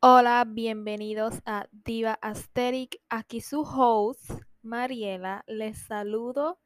[0.00, 3.00] Hola, bienvenidos a Diva Aesthetic.
[3.08, 4.30] Aquí su host,
[4.62, 5.44] Mariela.
[5.46, 6.58] Les saludo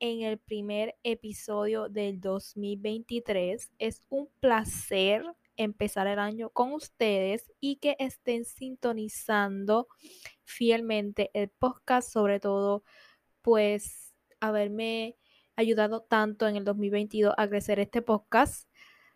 [0.00, 3.70] en el primer episodio del 2023.
[3.78, 5.24] Es un placer
[5.56, 9.86] empezar el año con ustedes y que estén sintonizando
[10.44, 12.82] fielmente el podcast, sobre todo
[13.42, 15.16] pues haberme
[15.56, 18.68] ayudado tanto en el 2022 a crecer este podcast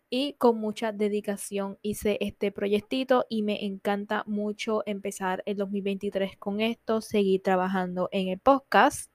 [0.09, 6.61] y con mucha dedicación hice este proyectito y me encanta mucho empezar el 2023 con
[6.61, 9.11] esto, seguir trabajando en el podcast.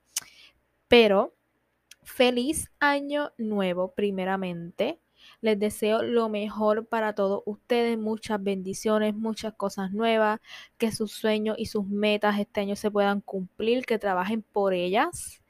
[0.87, 1.35] Pero
[2.03, 4.99] feliz año nuevo primeramente.
[5.41, 10.41] Les deseo lo mejor para todos ustedes, muchas bendiciones, muchas cosas nuevas,
[10.77, 15.42] que sus sueños y sus metas este año se puedan cumplir, que trabajen por ellas,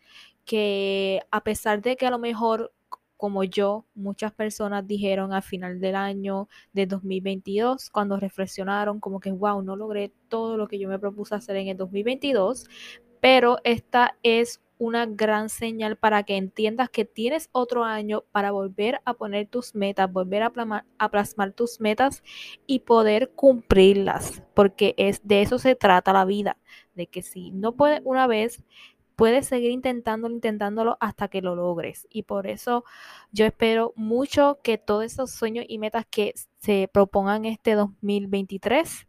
[0.45, 2.73] que a pesar de que a lo mejor
[3.23, 9.31] como yo, muchas personas dijeron al final del año de 2022, cuando reflexionaron como que,
[9.31, 12.67] wow, no logré todo lo que yo me propuse hacer en el 2022,
[13.21, 18.99] pero esta es una gran señal para que entiendas que tienes otro año para volver
[19.05, 20.51] a poner tus metas, volver a,
[21.09, 22.23] plasmar tus metas
[22.67, 26.57] y poder cumplirlas, porque es de eso se trata la vida,
[26.95, 28.65] de que si no puedes una vez,
[29.15, 32.07] puedes seguir intentándolo, intentándolo hasta que lo logres.
[32.09, 32.83] Y por eso
[33.31, 39.07] yo espero mucho que todos esos sueños y metas que se propongan este 2023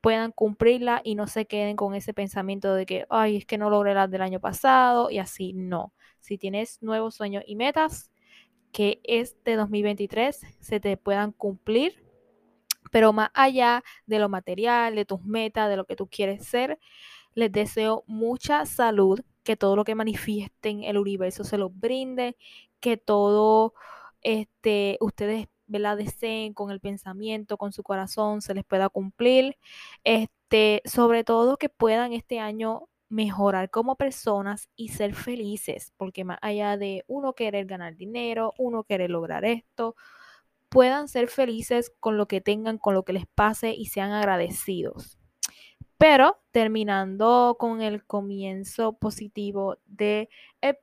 [0.00, 3.70] puedan cumplirla y no se queden con ese pensamiento de que, ay, es que no
[3.70, 5.52] logré las del año pasado y así.
[5.52, 5.92] No.
[6.20, 8.10] Si tienes nuevos sueños y metas,
[8.76, 12.04] que este 2023 se te puedan cumplir.
[12.92, 16.78] Pero más allá de lo material, de tus metas, de lo que tú quieres ser,
[17.34, 22.36] les deseo mucha salud, que todo lo que manifiesten el universo se los brinde,
[22.80, 23.72] que todo
[24.22, 29.56] este, ustedes la deseen con el pensamiento, con su corazón, se les pueda cumplir.
[30.04, 36.38] Este, sobre todo que puedan este año mejorar como personas y ser felices, porque más
[36.42, 39.94] allá de uno querer ganar dinero, uno querer lograr esto,
[40.68, 45.18] puedan ser felices con lo que tengan, con lo que les pase y sean agradecidos.
[45.98, 50.28] Pero terminando con el comienzo positivo de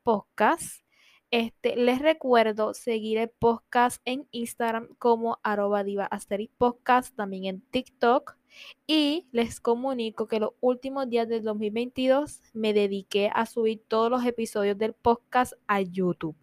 [0.04, 0.84] podcast,
[1.30, 6.10] este, les recuerdo seguir el podcast en Instagram como arroba diva
[6.58, 8.38] podcast, también en TikTok.
[8.86, 14.26] Y les comunico que los últimos días del 2022 me dediqué a subir todos los
[14.26, 16.38] episodios del podcast a YouTube.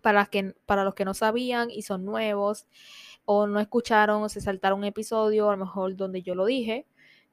[0.00, 2.66] Para, que, para los que no sabían y son nuevos
[3.24, 6.86] o no escucharon o se saltaron un episodio, a lo mejor donde yo lo dije,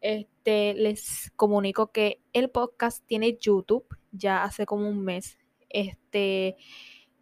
[0.06, 5.40] este, les comunico que el podcast tiene YouTube ya hace como un mes.
[5.70, 6.58] Este,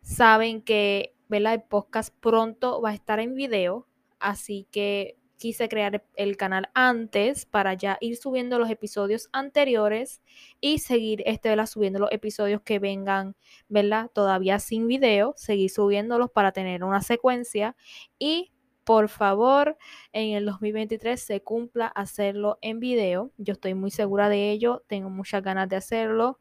[0.02, 3.88] saben que el podcast pronto va a estar en video,
[4.20, 10.22] así que quise crear el canal antes para ya ir subiendo los episodios anteriores
[10.62, 13.36] y seguir este, subiendo los episodios que vengan,
[13.70, 14.12] ¿verdad?
[14.14, 17.76] Todavía sin video, seguir subiéndolos para tener una secuencia
[18.20, 18.52] y
[18.84, 19.78] por favor,
[20.12, 23.32] en el 2023 se cumpla hacerlo en video.
[23.38, 26.40] Yo estoy muy segura de ello, tengo muchas ganas de hacerlo.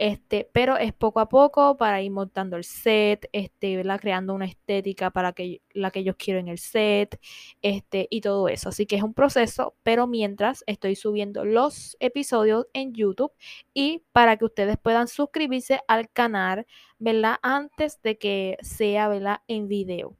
[0.00, 5.10] Este, pero es poco a poco para ir montando el set, este, creando una estética
[5.10, 7.20] para que, la que yo quiero en el set,
[7.60, 8.70] este, y todo eso.
[8.70, 13.32] Así que es un proceso, pero mientras estoy subiendo los episodios en YouTube
[13.74, 16.66] y para que ustedes puedan suscribirse al canal,
[16.98, 17.36] ¿verdad?
[17.42, 19.42] Antes de que sea, ¿verdad?
[19.48, 20.16] En video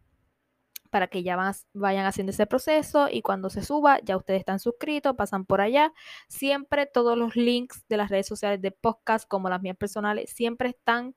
[0.91, 1.39] para que ya
[1.73, 5.93] vayan haciendo ese proceso y cuando se suba ya ustedes están suscritos, pasan por allá.
[6.28, 10.71] Siempre todos los links de las redes sociales de podcast como las mías personales siempre
[10.71, 11.15] están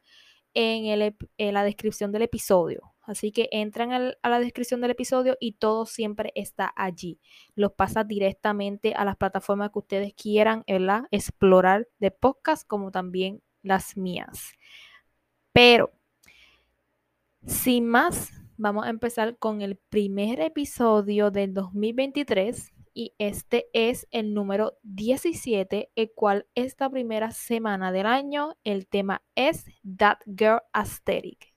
[0.54, 1.16] en,
[1.54, 2.94] la descripción del episodio.
[3.02, 7.20] Así que entran a la descripción del episodio y todo siempre está allí.
[7.54, 10.64] Los pasa directamente a las plataformas que ustedes quieran
[11.12, 14.54] explorar de podcast como también las mías.
[15.52, 15.92] Pero,
[17.46, 24.34] sin más, vamos a empezar con el primer episodio del 2023 y este es el
[24.34, 29.66] número 17, el cual esta primera semana del año el tema es
[29.98, 31.54] That Girl Aesthetic.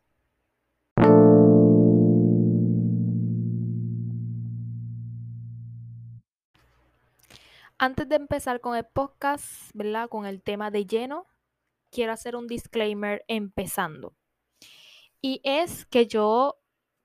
[7.78, 10.08] Antes de empezar con el podcast, ¿verdad?
[10.08, 11.26] Con el tema de lleno,
[11.90, 14.14] quiero hacer un disclaimer empezando.
[15.20, 16.56] Y es que yo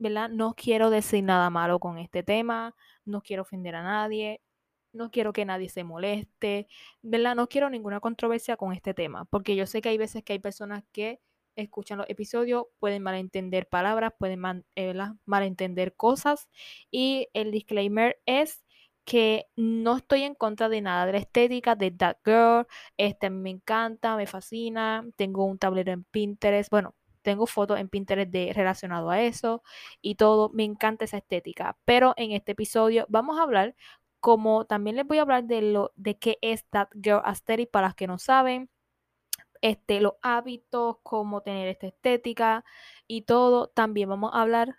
[0.02, 0.30] ¿verdad?
[0.30, 2.76] No quiero decir nada malo con este tema,
[3.06, 4.42] no quiero ofender a nadie,
[4.94, 6.68] no quiero que nadie se moleste,
[7.04, 7.36] ¿verdad?
[7.36, 10.40] No quiero ninguna controversia con este tema, porque yo sé que hay veces que hay
[10.40, 11.22] personas que
[11.56, 14.96] escuchan los episodios pueden malentender palabras, pueden eh,
[15.26, 16.50] malentender cosas.
[16.90, 18.64] Y el disclaimer es
[19.06, 22.68] que no estoy en contra de nada de la estética de That Girl.
[22.98, 25.06] Este me encanta, me fascina.
[25.16, 26.72] Tengo un tablero en Pinterest.
[26.72, 29.64] Bueno, tengo fotos en Pinterest de, relacionado a eso
[30.02, 30.50] y todo.
[30.54, 31.78] Me encanta esa estética.
[31.86, 33.76] Pero en este episodio vamos a hablar,
[34.20, 37.88] como también les voy a hablar de lo de qué es That Girl Aesthetic para
[37.88, 38.70] las que no saben.
[39.62, 42.66] Este, los hábitos, cómo tener esta estética
[43.08, 43.68] y todo.
[43.68, 44.76] También vamos a hablar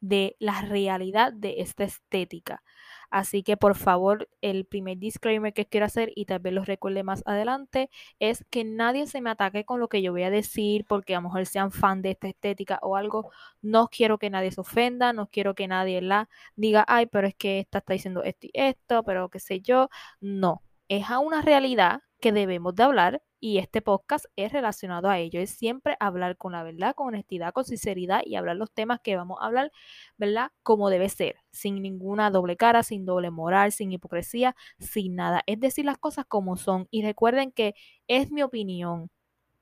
[0.00, 2.62] de la realidad de esta estética.
[3.10, 7.02] Así que por favor, el primer disclaimer que quiero hacer y tal vez lo recuerde
[7.02, 10.84] más adelante es que nadie se me ataque con lo que yo voy a decir
[10.86, 13.30] porque a lo mejor sean fan de esta estética o algo.
[13.62, 17.34] No quiero que nadie se ofenda, no quiero que nadie la diga, ay, pero es
[17.34, 19.88] que esta está diciendo esto y esto, pero qué sé yo.
[20.20, 25.18] No, es a una realidad que debemos de hablar y este podcast es relacionado a
[25.18, 25.40] ello.
[25.40, 29.16] Es siempre hablar con la verdad, con honestidad, con sinceridad y hablar los temas que
[29.16, 29.72] vamos a hablar,
[30.16, 30.52] ¿verdad?
[30.62, 35.42] Como debe ser, sin ninguna doble cara, sin doble moral, sin hipocresía, sin nada.
[35.46, 36.88] Es decir las cosas como son.
[36.90, 37.74] Y recuerden que
[38.08, 39.10] es mi opinión.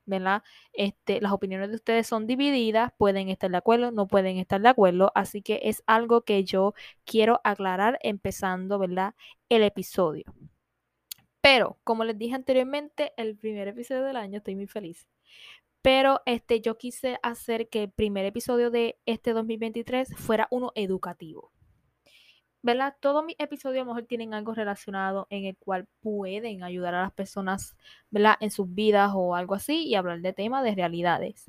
[0.07, 0.43] ¿verdad?
[0.73, 4.69] Este, las opiniones de ustedes son divididas, pueden estar de acuerdo, no pueden estar de
[4.69, 6.73] acuerdo, así que es algo que yo
[7.05, 9.15] quiero aclarar empezando, ¿verdad?
[9.49, 10.25] El episodio.
[11.45, 15.07] Pero, como les dije anteriormente, el primer episodio del año, estoy muy feliz.
[15.83, 21.51] Pero este, yo quise hacer que el primer episodio de este 2023 fuera uno educativo.
[22.63, 22.95] ¿verdad?
[22.99, 27.03] Todos mis episodios a lo mejor tienen algo relacionado en el cual pueden ayudar a
[27.03, 27.75] las personas,
[28.09, 28.37] ¿verdad?
[28.39, 31.45] En sus vidas o algo así y hablar de temas de realidades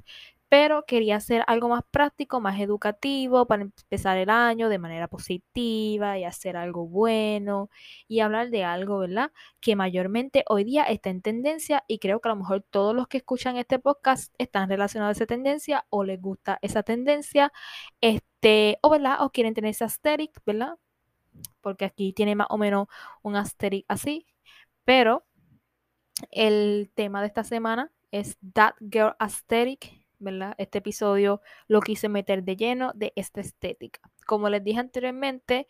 [0.49, 6.19] pero quería hacer algo más práctico, más educativo para empezar el año de manera positiva
[6.19, 7.69] y hacer algo bueno
[8.07, 9.33] y hablar de algo, ¿verdad?
[9.61, 13.09] Que mayormente hoy día está en tendencia y creo que a lo mejor todos los
[13.09, 17.53] que escuchan este podcast están relacionados a esa tendencia o les gusta esa tendencia,
[18.01, 19.25] este, o ¿verdad?
[19.25, 20.77] O quieren tener ese asterisk, ¿verdad?
[21.61, 22.89] Porque aquí tiene más o menos
[23.23, 24.27] un asterisk así,
[24.85, 25.27] pero
[26.31, 30.55] el tema de esta semana es That Girl Aesthetic ¿verdad?
[30.59, 34.01] Este episodio lo quise meter de lleno de esta estética.
[34.27, 35.67] Como les dije anteriormente,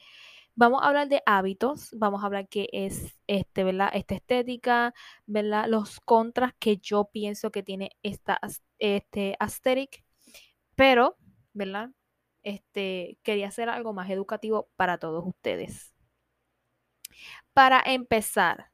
[0.55, 3.91] vamos a hablar de hábitos, vamos a hablar qué es este, ¿verdad?
[3.93, 4.95] Esta estética,
[5.27, 5.67] ¿verdad?
[5.69, 8.41] Los contras que yo pienso que tiene esta
[8.79, 10.05] este aesthetic,
[10.75, 11.17] pero,
[11.53, 11.91] ¿verdad?
[12.43, 15.93] Este, quería hacer algo más educativo para todos ustedes.
[17.53, 18.71] Para empezar,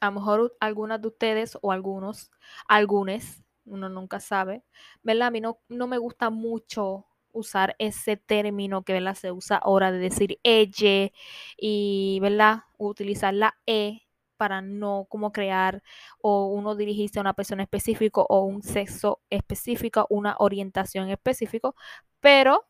[0.00, 2.30] a lo mejor algunas de ustedes o algunos,
[2.68, 4.64] algunos uno nunca sabe,
[5.02, 5.28] ¿verdad?
[5.28, 9.14] A mí no, no me gusta mucho usar ese término que ¿verdad?
[9.14, 11.10] se usa ahora de decir ella
[11.56, 12.60] y ¿verdad?
[12.78, 14.02] utilizar la e
[14.36, 15.82] para no como crear
[16.20, 21.70] o uno dirigirse a una persona específica o un sexo específico, una orientación específica,
[22.20, 22.64] pero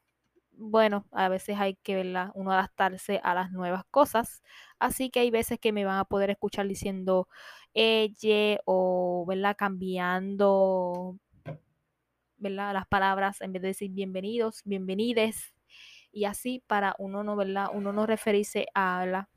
[0.53, 2.31] bueno, a veces hay que ¿verdad?
[2.35, 4.43] uno adaptarse a las nuevas cosas,
[4.79, 7.29] así que hay veces que me van a poder escuchar diciendo
[7.75, 9.57] ella o, ¿verdad?
[9.57, 11.19] Cambiando,
[12.37, 12.73] ¿verdad?
[12.73, 15.55] Las palabras en vez de decir bienvenidos, bienvenides
[16.13, 17.69] y así para uno no, ¿verdad?
[17.73, 19.29] Uno no referirse a,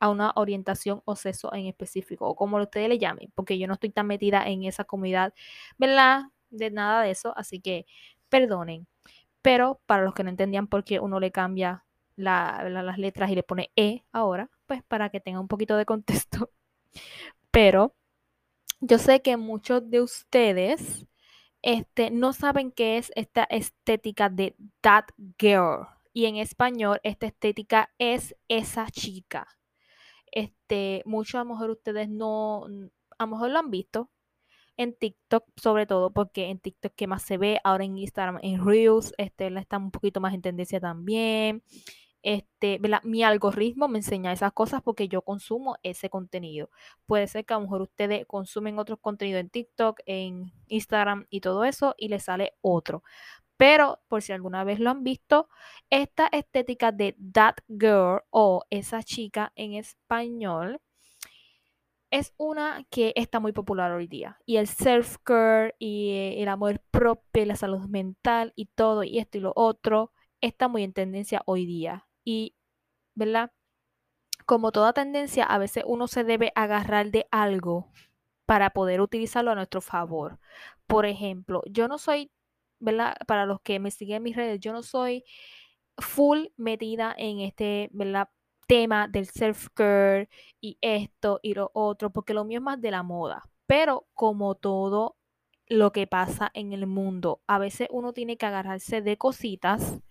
[0.00, 3.74] a una orientación o sexo en específico o como ustedes le llamen, porque yo no
[3.74, 5.34] estoy tan metida en esa comunidad,
[5.78, 6.24] ¿verdad?
[6.50, 7.86] De nada de eso, así que
[8.28, 8.86] perdonen.
[9.42, 11.84] Pero para los que no entendían por qué uno le cambia
[12.18, 16.50] las letras y le pone E ahora, pues para que tenga un poquito de contexto.
[17.50, 17.94] Pero
[18.80, 21.06] yo sé que muchos de ustedes
[21.62, 25.06] este, no saben qué es esta estética de that
[25.38, 25.86] girl.
[26.12, 29.46] Y en español, esta estética es esa chica.
[30.30, 32.64] Este, muchos a lo mejor ustedes no,
[33.18, 34.10] a lo mejor lo han visto
[34.76, 38.64] en TikTok, sobre todo porque en TikTok que más se ve, ahora en Instagram, en
[38.64, 41.62] Reels, este, está un poquito más en tendencia también
[42.22, 46.70] este, mi algoritmo me enseña esas cosas porque yo consumo ese contenido.
[47.06, 51.40] Puede ser que a lo mejor ustedes consumen otros contenidos en TikTok, en Instagram y
[51.40, 53.02] todo eso y les sale otro.
[53.56, 55.48] Pero por si alguna vez lo han visto,
[55.90, 60.80] esta estética de that girl o esa chica en español
[62.10, 64.38] es una que está muy popular hoy día.
[64.46, 69.40] Y el self-care y el amor propio, la salud mental y todo y esto y
[69.42, 72.07] lo otro está muy en tendencia hoy día.
[72.28, 72.54] Y,
[73.14, 73.52] ¿verdad?
[74.44, 77.90] Como toda tendencia, a veces uno se debe agarrar de algo
[78.44, 80.38] para poder utilizarlo a nuestro favor.
[80.86, 82.30] Por ejemplo, yo no soy,
[82.80, 83.16] ¿verdad?
[83.26, 85.24] Para los que me siguen en mis redes, yo no soy
[85.96, 88.28] full metida en este, ¿verdad?
[88.66, 90.28] tema del self-care
[90.60, 93.48] y esto y lo otro, porque lo mío es más de la moda.
[93.64, 95.16] Pero como todo
[95.66, 97.40] lo que pasa en el mundo.
[97.46, 100.02] A veces uno tiene que agarrarse de cositas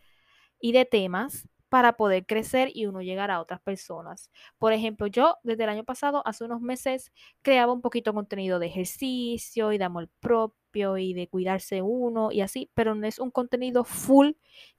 [0.59, 4.31] y de temas para poder crecer y uno llegar a otras personas.
[4.57, 8.59] Por ejemplo, yo desde el año pasado, hace unos meses, creaba un poquito de contenido
[8.59, 13.19] de ejercicio y de amor propio y de cuidarse uno y así, pero no es
[13.19, 14.31] un contenido full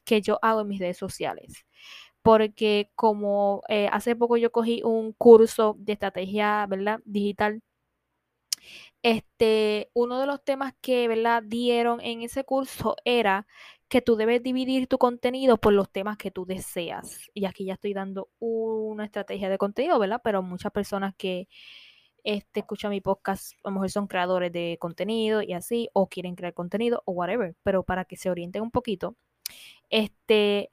[0.05, 1.67] que yo hago en mis redes sociales.
[2.23, 7.01] Porque como eh, hace poco yo cogí un curso de estrategia ¿verdad?
[7.05, 7.63] digital
[9.03, 11.43] este, uno de los temas que, ¿verdad?
[11.45, 13.47] dieron en ese curso era
[13.89, 17.31] que tú debes dividir tu contenido por los temas que tú deseas.
[17.35, 20.21] Y aquí ya estoy dando una estrategia de contenido, ¿verdad?
[20.23, 21.49] Pero muchas personas que
[22.25, 26.35] este, escuchan mi podcast, a lo mejor son creadores de contenido y así, o quieren
[26.35, 29.17] crear contenido o whatever, pero para que se orienten un poquito,
[29.89, 30.71] este,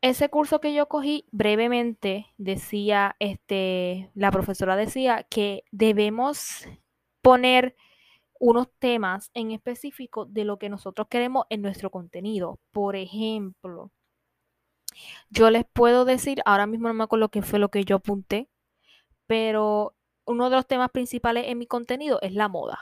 [0.00, 6.66] ese curso que yo cogí brevemente decía, este, la profesora decía que debemos
[7.22, 7.76] poner
[8.40, 12.58] unos temas en específico de lo que nosotros queremos en nuestro contenido.
[12.72, 13.90] Por ejemplo,
[15.30, 18.48] yo les puedo decir, ahora mismo no me acuerdo qué fue lo que yo apunté,
[19.26, 19.94] pero
[20.26, 22.78] uno de los temas principales en mi contenido es la moda.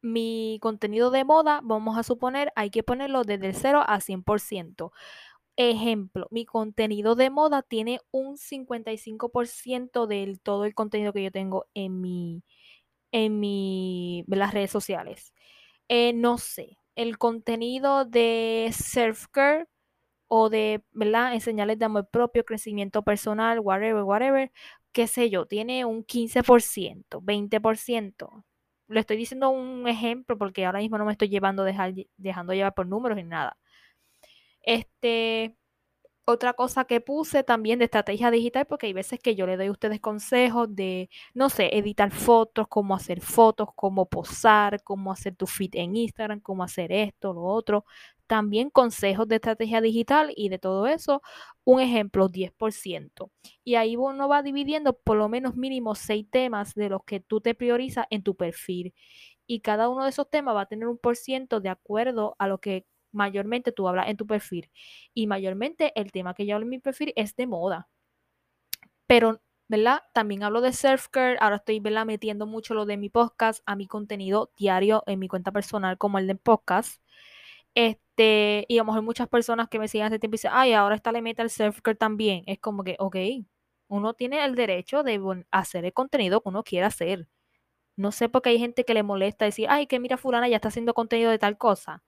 [0.00, 4.92] Mi contenido de moda, vamos a suponer, hay que ponerlo desde el 0 a 100%.
[5.56, 11.66] Ejemplo, mi contenido de moda tiene un 55% del todo el contenido que yo tengo
[11.74, 12.42] en mi,
[13.12, 15.32] en mi, las redes sociales.
[15.88, 19.66] Eh, no sé, el contenido de self-care
[20.28, 21.34] o de, ¿verdad?
[21.34, 24.52] Enseñarles de amor propio, crecimiento personal, whatever, whatever,
[24.92, 28.44] qué sé yo, tiene un 15%, 20%.
[28.88, 32.74] Le estoy diciendo un ejemplo porque ahora mismo no me estoy llevando, dejar, dejando llevar
[32.74, 33.58] por números ni nada.
[34.62, 35.56] Este,
[36.24, 39.66] otra cosa que puse también de estrategia digital, porque hay veces que yo le doy
[39.66, 45.34] a ustedes consejos de, no sé, editar fotos, cómo hacer fotos, cómo posar, cómo hacer
[45.36, 47.84] tu feed en Instagram, cómo hacer esto, lo otro.
[48.26, 51.22] También consejos de estrategia digital y de todo eso,
[51.64, 53.30] un ejemplo, 10%.
[53.64, 57.40] Y ahí uno va dividiendo por lo menos mínimo seis temas de los que tú
[57.40, 58.94] te priorizas en tu perfil.
[59.46, 62.48] Y cada uno de esos temas va a tener un por ciento de acuerdo a
[62.48, 64.70] lo que mayormente tú hablas en tu perfil.
[65.14, 67.88] Y mayormente el tema que yo hablo en mi perfil es de moda.
[69.06, 70.02] Pero, ¿verdad?
[70.14, 71.36] También hablo de self-care.
[71.40, 72.06] Ahora estoy, ¿verdad?
[72.06, 76.18] Metiendo mucho lo de mi podcast a mi contenido diario en mi cuenta personal como
[76.18, 77.02] el de podcast.
[77.74, 80.96] Este, y a lo mejor muchas personas que me siguen hace tiempo dicen, ay, ahora
[80.96, 82.44] está le meta el self-care también.
[82.46, 83.16] Es como que, ok,
[83.88, 87.28] uno tiene el derecho de hacer el contenido que uno quiera hacer.
[87.96, 90.56] No sé por qué hay gente que le molesta decir, ay, que mira, fulana ya
[90.56, 92.02] está haciendo contenido de tal cosa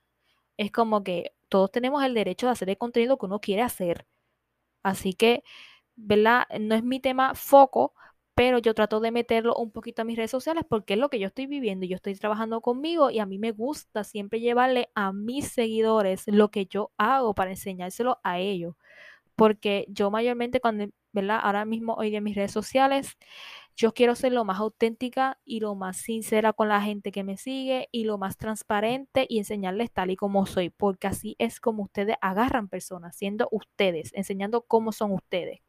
[0.57, 4.07] es como que todos tenemos el derecho de hacer el contenido que uno quiere hacer.
[4.83, 5.43] Así que,
[5.97, 6.45] ¿verdad?
[6.61, 7.95] No es mi tema foco,
[8.35, 11.19] pero yo trato de meterlo un poquito a mis redes sociales porque es lo que
[11.21, 14.91] yo estoy viviendo y yo estoy trabajando conmigo y a mí me gusta siempre llevarle
[14.95, 18.75] a mis seguidores lo que yo hago para enseñárselo a ellos.
[19.37, 21.41] Porque yo mayormente cuando, ¿verdad?
[21.43, 23.17] Ahora mismo hoy en mis redes sociales,
[23.77, 27.37] yo quiero ser lo más auténtica y lo más sincera con la gente que me
[27.37, 31.85] sigue y lo más transparente y enseñarles tal y como soy, porque así es como
[31.85, 35.61] ustedes agarran personas, siendo ustedes, enseñando cómo son ustedes.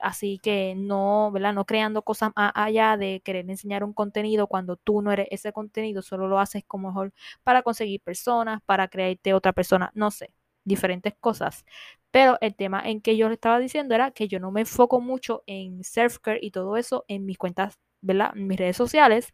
[0.00, 1.52] Así que no, ¿verdad?
[1.54, 6.02] No creando cosas allá de querer enseñar un contenido cuando tú no eres ese contenido,
[6.02, 10.32] solo lo haces como mejor para conseguir personas, para crearte otra persona, no sé,
[10.68, 11.64] diferentes cosas.
[12.10, 15.00] Pero el tema en que yo le estaba diciendo era que yo no me enfoco
[15.00, 18.32] mucho en self-care y todo eso en mis cuentas, ¿verdad?
[18.36, 19.32] En mis redes sociales.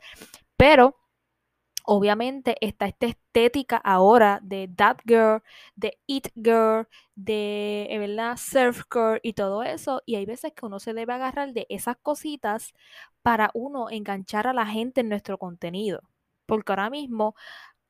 [0.56, 0.96] Pero
[1.84, 5.42] obviamente está esta estética ahora de that girl,
[5.76, 8.36] de it girl, de, eh, ¿verdad?
[8.36, 10.02] Surf girl y todo eso.
[10.06, 12.74] Y hay veces que uno se debe agarrar de esas cositas
[13.22, 16.00] para uno enganchar a la gente en nuestro contenido.
[16.46, 17.34] Porque ahora mismo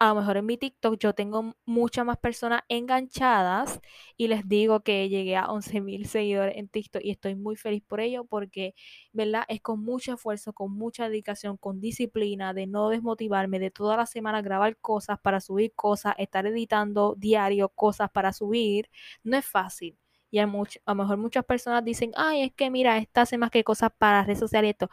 [0.05, 3.81] a lo mejor en mi TikTok yo tengo muchas más personas enganchadas
[4.19, 7.83] y les digo que llegué a 11 mil seguidores en TikTok y estoy muy feliz
[7.87, 8.75] por ello porque,
[9.13, 9.45] ¿verdad?
[9.49, 14.05] Es con mucho esfuerzo, con mucha dedicación, con disciplina, de no desmotivarme, de toda la
[14.07, 18.91] semana grabar cosas para subir cosas, estar editando diario cosas para subir,
[19.23, 19.99] no es fácil.
[20.31, 23.51] Y a, a lo mejor muchas personas dicen, ay, es que mira, esta hace más
[23.51, 24.91] que cosas para redes sociales y esto.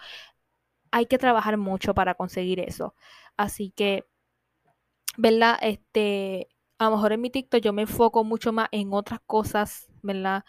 [0.92, 2.96] Hay que trabajar mucho para conseguir eso.
[3.38, 4.06] Así que
[5.18, 5.58] ¿verdad?
[5.62, 9.88] Este, a lo mejor en mi TikTok yo me enfoco mucho más en otras cosas,
[10.02, 10.44] ¿verdad?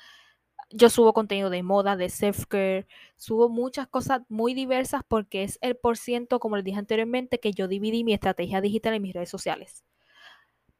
[0.70, 5.76] Yo subo contenido de moda, de self-care, subo muchas cosas muy diversas porque es el
[5.76, 9.30] por ciento, como les dije anteriormente, que yo dividí mi estrategia digital en mis redes
[9.30, 9.84] sociales.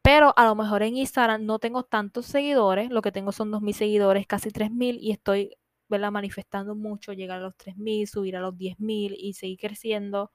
[0.03, 3.75] Pero a lo mejor en Instagram no tengo tantos seguidores, lo que tengo son 2.000
[3.75, 5.57] seguidores, casi 3.000 y estoy
[5.89, 6.11] ¿verdad?
[6.11, 10.33] manifestando mucho, llegar a los 3.000, subir a los 10.000 y seguir creciendo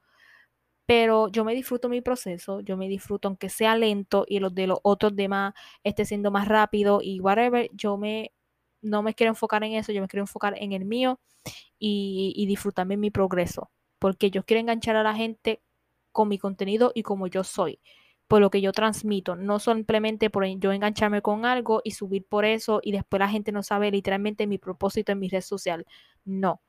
[0.87, 4.67] pero yo me disfruto mi proceso, yo me disfruto aunque sea lento y los de
[4.67, 5.53] los otros demás
[5.83, 8.33] esté siendo más rápido y whatever, yo me
[8.81, 11.19] no me quiero enfocar en eso, yo me quiero enfocar en el mío
[11.79, 15.61] y, y disfrutarme mi progreso, porque yo quiero enganchar a la gente
[16.11, 17.79] con mi contenido y como yo soy,
[18.27, 22.45] por lo que yo transmito, no simplemente por yo engancharme con algo y subir por
[22.45, 25.85] eso y después la gente no sabe literalmente mi propósito en mi red social,
[26.25, 26.61] no.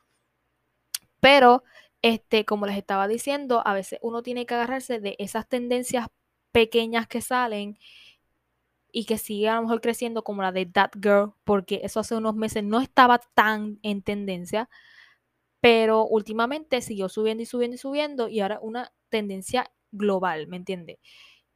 [1.21, 1.63] Pero
[2.03, 6.09] este, como les estaba diciendo, a veces uno tiene que agarrarse de esas tendencias
[6.53, 7.79] pequeñas que salen
[8.93, 12.17] y que sigue a lo mejor creciendo como la de That Girl, porque eso hace
[12.17, 14.69] unos meses no estaba tan en tendencia,
[15.61, 20.99] pero últimamente siguió subiendo y subiendo y subiendo y ahora una tendencia global, ¿me entiendes?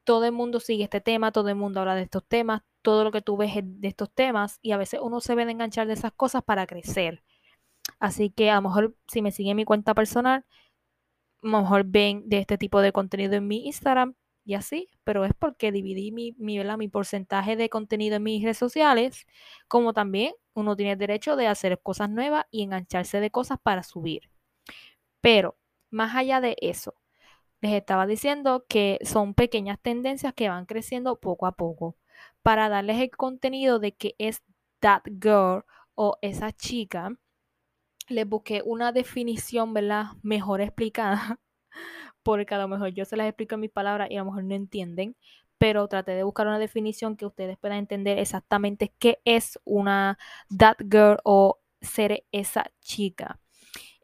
[0.05, 3.13] Todo el mundo sigue este tema, todo el mundo habla de estos temas, todo lo
[3.13, 5.95] que tú ves de estos temas y a veces uno se ve de enganchar de
[5.95, 7.23] esas cosas para crecer.
[8.03, 10.45] Así que a lo mejor si me siguen mi cuenta personal,
[11.43, 15.25] a lo mejor ven de este tipo de contenido en mi Instagram y así, pero
[15.25, 19.25] es porque dividí mi, mi, mi porcentaje de contenido en mis redes sociales,
[19.69, 23.85] como también uno tiene el derecho de hacer cosas nuevas y engancharse de cosas para
[23.85, 24.31] subir.
[25.21, 25.57] Pero
[25.91, 26.95] más allá de eso,
[27.61, 31.97] les estaba diciendo que son pequeñas tendencias que van creciendo poco a poco
[32.43, 34.43] para darles el contenido de que es
[34.81, 37.17] that girl o esa chica
[38.13, 40.13] les busqué una definición, ¿verdad?
[40.23, 41.41] Mejor explicada,
[42.23, 44.45] porque a lo mejor yo se las explico en mis palabras y a lo mejor
[44.45, 45.17] no entienden,
[45.59, 50.19] pero traté de buscar una definición que ustedes puedan entender exactamente qué es una
[50.57, 53.41] that girl o ser esa chica.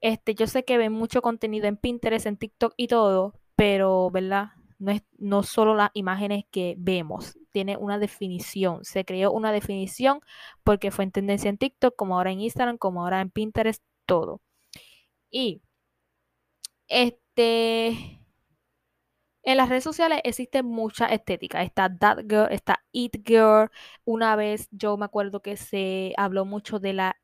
[0.01, 4.53] Este, yo sé que ven mucho contenido en Pinterest, en TikTok y todo, pero, ¿verdad?
[4.79, 8.85] No es no solo las imágenes que vemos, tiene una definición.
[8.85, 10.21] Se creó una definición
[10.63, 14.41] porque fue en tendencia en TikTok, como ahora en Instagram, como ahora en Pinterest, todo.
[15.31, 15.63] Y
[16.89, 18.19] este
[19.45, 21.63] en las redes sociales existe mucha estética.
[21.63, 23.71] Está That Girl, está It Girl.
[24.05, 27.17] Una vez yo me acuerdo que se habló mucho de la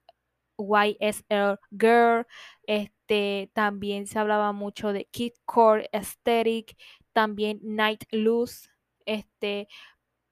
[0.58, 2.26] YSL Girl.
[2.66, 6.76] Este, también se hablaba mucho de Kid Core Aesthetic.
[7.12, 8.68] También Night Loose.
[9.06, 9.68] Este,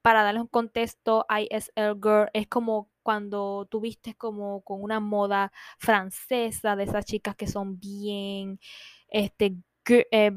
[0.03, 5.53] para darles un contexto, ISL Girl es como cuando tú vistes como con una moda
[5.79, 8.61] francesa de esas chicas que son bien,
[9.09, 9.57] este,
[9.89, 10.31] eh,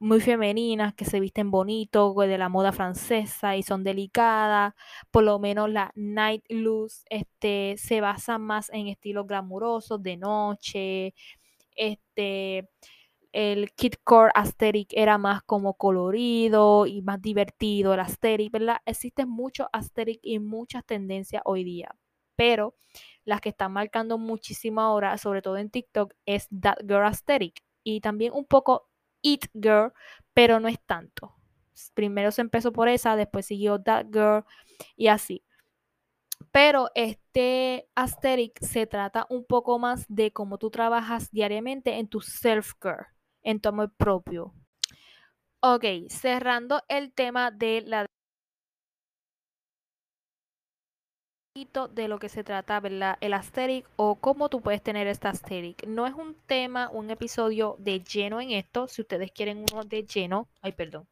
[0.00, 4.74] Muy femeninas, que se visten bonito, de la moda francesa y son delicadas.
[5.10, 11.14] Por lo menos la Night Loose este, se basa más en estilos glamurosos de noche.
[11.76, 12.68] Este,
[13.32, 18.78] el Kid Core Aesthetic era más como colorido y más divertido, el Aesthetic, ¿verdad?
[18.86, 21.94] Existen muchos Aesthetic y muchas tendencias hoy día,
[22.36, 22.74] pero
[23.24, 28.00] las que están marcando muchísimo ahora, sobre todo en TikTok, es That Girl Aesthetic y
[28.00, 28.88] también un poco
[29.22, 29.92] It Girl,
[30.34, 31.36] pero no es tanto.
[31.94, 34.44] Primero se empezó por esa, después siguió That Girl
[34.96, 35.44] y así.
[36.52, 42.20] Pero este aesthetic se trata un poco más de cómo tú trabajas diariamente en tu
[42.20, 43.06] self-care
[43.42, 44.54] en tu amor propio.
[45.62, 48.06] Ok, cerrando el tema de la
[51.92, 53.18] de lo que se trata, ¿verdad?
[53.20, 55.86] El aesthetic o cómo tú puedes tener esta aesthetic.
[55.86, 58.88] No es un tema, un episodio de lleno en esto.
[58.88, 61.06] Si ustedes quieren uno de lleno, ay, perdón.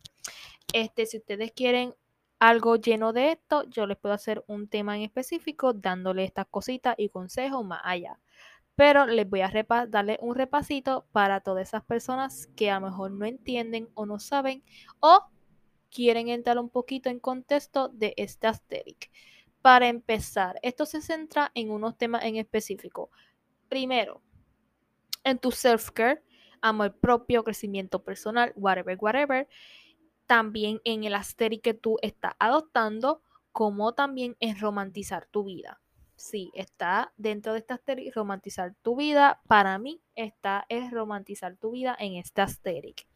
[0.72, 1.94] Este, si ustedes quieren
[2.38, 6.94] algo lleno de esto, yo les puedo hacer un tema en específico dándole estas cositas
[6.96, 8.18] y consejos más allá
[8.78, 9.50] pero les voy a
[9.88, 14.20] darle un repasito para todas esas personas que a lo mejor no entienden o no
[14.20, 14.62] saben
[15.00, 15.24] o
[15.90, 19.10] quieren entrar un poquito en contexto de este aesthetic.
[19.62, 23.10] Para empezar, esto se centra en unos temas en específico.
[23.68, 24.22] Primero,
[25.24, 26.22] en tu self-care,
[26.60, 29.48] amor propio, crecimiento personal, whatever, whatever.
[30.28, 35.80] También en el aesthetic que tú estás adoptando, como también en romantizar tu vida
[36.18, 39.40] sí, está dentro de esta aesthetic romantizar tu vida.
[39.46, 43.06] Para mí, esta es romantizar tu vida en esta aesthetic.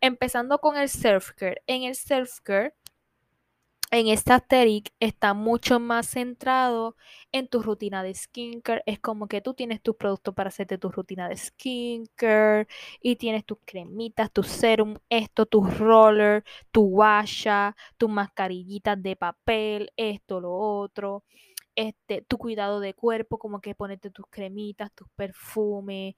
[0.00, 1.62] Empezando con el self-care.
[1.66, 2.74] En el self-care,
[3.90, 6.96] en esta aesthetic está mucho más centrado
[7.30, 8.82] en tu rutina de skincare.
[8.86, 12.68] Es como que tú tienes tus productos para hacerte tu rutina de skincare
[13.02, 19.92] y tienes tus cremitas, tu serum, esto, tu roller, tu washa, tus mascarillitas de papel,
[19.96, 21.24] esto, lo otro
[21.76, 26.14] este, tu cuidado de cuerpo, como que ponerte tus cremitas, tus perfumes,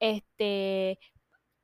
[0.00, 0.98] este,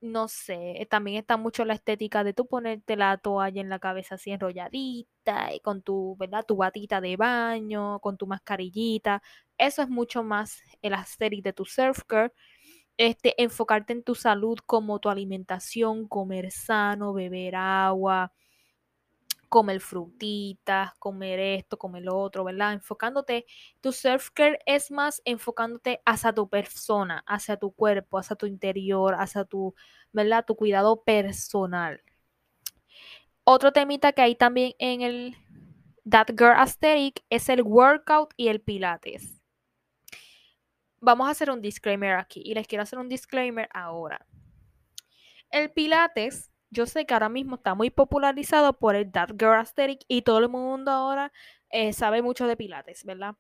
[0.01, 4.17] no sé, también está mucho la estética de tú ponerte la toalla en la cabeza
[4.17, 6.45] así enrolladita y con tu, ¿verdad?
[6.47, 9.23] Tu batita de baño, con tu mascarillita.
[9.59, 12.03] Eso es mucho más el aesthetic de tu surf
[12.97, 18.33] este, enfocarte en tu salud como tu alimentación, comer sano, beber agua,
[19.49, 22.73] comer frutitas, comer esto, comer lo otro, ¿verdad?
[22.73, 23.47] Enfocándote,
[23.81, 29.45] tu self-care es más enfocándote hacia tu persona, hacia tu cuerpo, hacia tu interior, hacia
[29.45, 29.75] tu,
[30.13, 30.45] ¿verdad?
[30.47, 32.03] Tu cuidado personal.
[33.45, 35.37] Otro temita que hay también en el
[36.09, 39.43] That Girl Aesthetic es el workout y el pilates.
[41.01, 44.27] Vamos a hacer un disclaimer aquí y les quiero hacer un disclaimer ahora.
[45.51, 50.01] El pilates yo sé que ahora mismo está muy popularizado por el That Girl Aesthetic
[50.09, 51.33] y todo el mundo ahora
[51.71, 53.37] eh, sabe mucho de pilates, ¿verdad?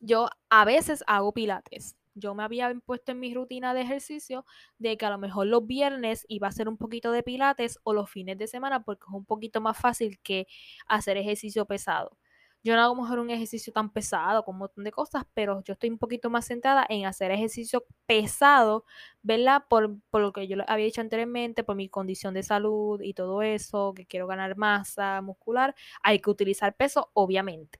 [0.00, 1.96] Yo a veces hago pilates.
[2.14, 4.44] Yo me había puesto en mi rutina de ejercicio
[4.78, 7.92] de que a lo mejor los viernes iba a hacer un poquito de pilates o
[7.94, 10.46] los fines de semana porque es un poquito más fácil que
[10.86, 12.16] hacer ejercicio pesado.
[12.62, 15.72] Yo no hago mejor un ejercicio tan pesado con un montón de cosas, pero yo
[15.72, 18.84] estoy un poquito más centrada en hacer ejercicio pesado,
[19.22, 19.64] ¿verdad?
[19.68, 23.42] Por, por lo que yo había dicho anteriormente, por mi condición de salud y todo
[23.42, 27.78] eso, que quiero ganar masa muscular, hay que utilizar peso, obviamente.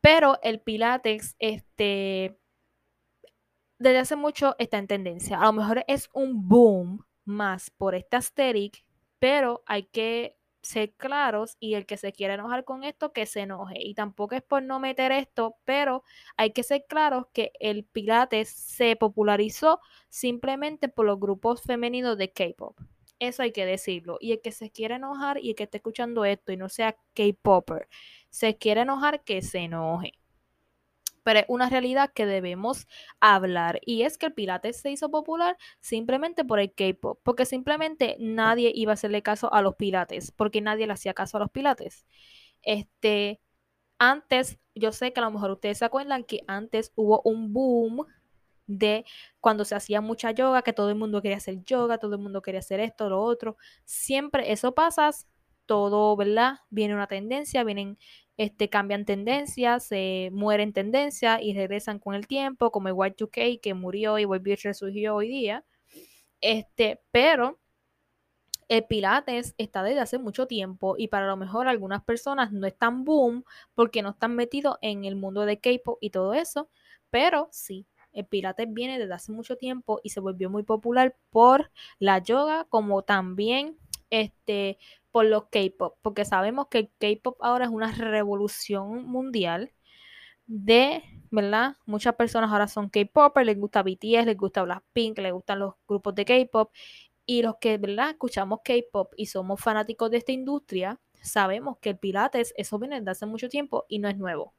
[0.00, 2.38] Pero el Pilates, este,
[3.78, 5.40] desde hace mucho está en tendencia.
[5.40, 8.84] A lo mejor es un boom más por esta aesthetic,
[9.18, 13.40] pero hay que ser claros y el que se quiera enojar con esto, que se
[13.40, 13.76] enoje.
[13.78, 16.04] Y tampoco es por no meter esto, pero
[16.36, 22.32] hay que ser claros que el Pilates se popularizó simplemente por los grupos femeninos de
[22.32, 22.78] K-pop.
[23.18, 24.16] Eso hay que decirlo.
[24.20, 26.96] Y el que se quiera enojar y el que esté escuchando esto y no sea
[27.14, 27.88] K-popper,
[28.30, 30.19] se quiere enojar, que se enoje
[31.22, 32.86] pero es una realidad que debemos
[33.20, 33.80] hablar.
[33.84, 38.72] Y es que el Pilates se hizo popular simplemente por el K-pop, porque simplemente nadie
[38.74, 42.06] iba a hacerle caso a los Pilates, porque nadie le hacía caso a los Pilates.
[42.62, 43.40] Este,
[43.98, 48.06] antes, yo sé que a lo mejor ustedes se acuerdan que antes hubo un boom
[48.66, 49.04] de
[49.40, 52.42] cuando se hacía mucha yoga, que todo el mundo quería hacer yoga, todo el mundo
[52.42, 53.56] quería hacer esto, lo otro.
[53.84, 55.10] Siempre eso pasa,
[55.70, 56.54] todo, ¿verdad?
[56.68, 57.96] Viene una tendencia, vienen
[58.36, 63.74] este, cambian tendencias, se mueren tendencias y regresan con el tiempo, como el Y2K que
[63.74, 65.64] murió y volvió y resurgió hoy día.
[66.40, 67.60] Este, pero
[68.66, 73.04] el Pilates está desde hace mucho tiempo y para lo mejor algunas personas no están
[73.04, 73.44] boom
[73.76, 76.68] porque no están metidos en el mundo de K-pop y todo eso,
[77.10, 81.70] pero sí, el Pilates viene desde hace mucho tiempo y se volvió muy popular por
[82.00, 83.78] la yoga como también
[84.10, 84.78] este
[85.12, 89.72] por los K-pop, porque sabemos que el K-pop ahora es una revolución mundial
[90.46, 91.76] de, ¿verdad?
[91.86, 96.14] Muchas personas ahora son K-popers, les gusta BTS, les gusta Blackpink, les gustan los grupos
[96.14, 96.72] de K-pop
[97.26, 98.10] y los que, ¿verdad?
[98.10, 103.10] Escuchamos K-pop y somos fanáticos de esta industria, sabemos que el Pilates, eso viene desde
[103.12, 104.54] hace mucho tiempo y no es nuevo.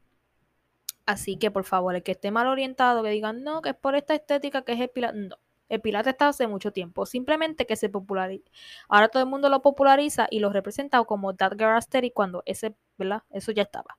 [1.06, 3.96] Así que por favor, el que esté mal orientado, que digan, no, que es por
[3.96, 5.38] esta estética que es el Pilates, no
[5.72, 8.44] el Pilates está hace mucho tiempo, simplemente que se populariza.
[8.90, 12.76] Ahora todo el mundo lo populariza y lo representa como That Girl Aesthetic cuando ese,
[12.98, 13.24] ¿verdad?
[13.30, 13.98] Eso ya estaba.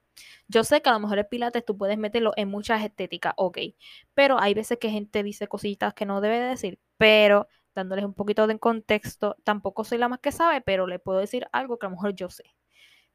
[0.48, 3.58] Yo sé que a lo mejor el Pilates tú puedes meterlo en muchas estéticas, ok,
[4.12, 8.46] pero hay veces que gente dice cositas que no debe decir, pero dándoles un poquito
[8.46, 11.88] de contexto, tampoco soy la más que sabe, pero le puedo decir algo que a
[11.88, 12.44] lo mejor yo sé.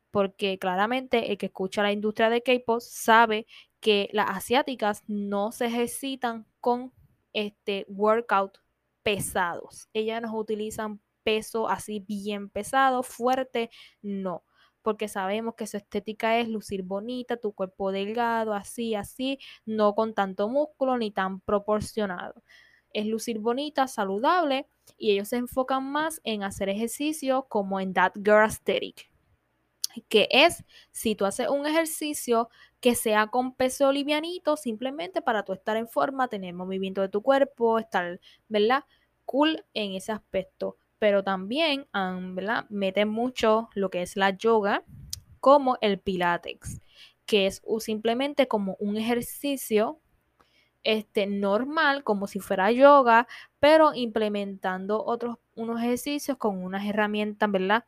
[0.10, 3.46] Porque claramente el que escucha la industria de K-pop sabe
[3.80, 6.92] que las asiáticas no se ejercitan con
[7.34, 8.58] este, workout
[9.04, 9.90] pesados.
[9.94, 13.70] Ellas no utilizan peso así bien pesado, fuerte,
[14.02, 14.44] no.
[14.82, 20.14] Porque sabemos que su estética es lucir bonita, tu cuerpo delgado, así, así, no con
[20.14, 22.44] tanto músculo ni tan proporcionado.
[22.94, 28.14] Es lucir bonita, saludable y ellos se enfocan más en hacer ejercicio como en That
[28.16, 29.10] Girl Aesthetic
[30.02, 35.54] que es si tú haces un ejercicio que sea con peso livianito, simplemente para tú
[35.54, 38.84] estar en forma, tener movimiento de tu cuerpo, estar, ¿verdad?
[39.26, 40.78] Cool en ese aspecto.
[41.00, 42.66] Pero también, ¿verdad?
[42.70, 44.84] Meten mucho lo que es la yoga
[45.40, 46.82] como el pilates,
[47.26, 50.00] que es simplemente como un ejercicio
[50.84, 53.28] este, normal, como si fuera yoga,
[53.60, 57.86] pero implementando otros unos ejercicios con unas herramientas, ¿verdad?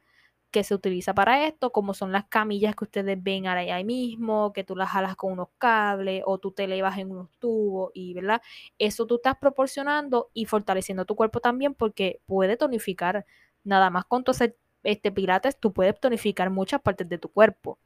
[0.51, 4.63] Que se utiliza para esto, como son las camillas que ustedes ven ahí mismo, que
[4.63, 8.41] tú las jalas con unos cables o tú te elevas en unos tubos y, ¿verdad?
[8.77, 13.25] Eso tú estás proporcionando y fortaleciendo tu cuerpo también porque puede tonificar,
[13.63, 14.31] nada más con tu
[14.83, 17.79] este pilates, tú puedes tonificar muchas partes de tu cuerpo.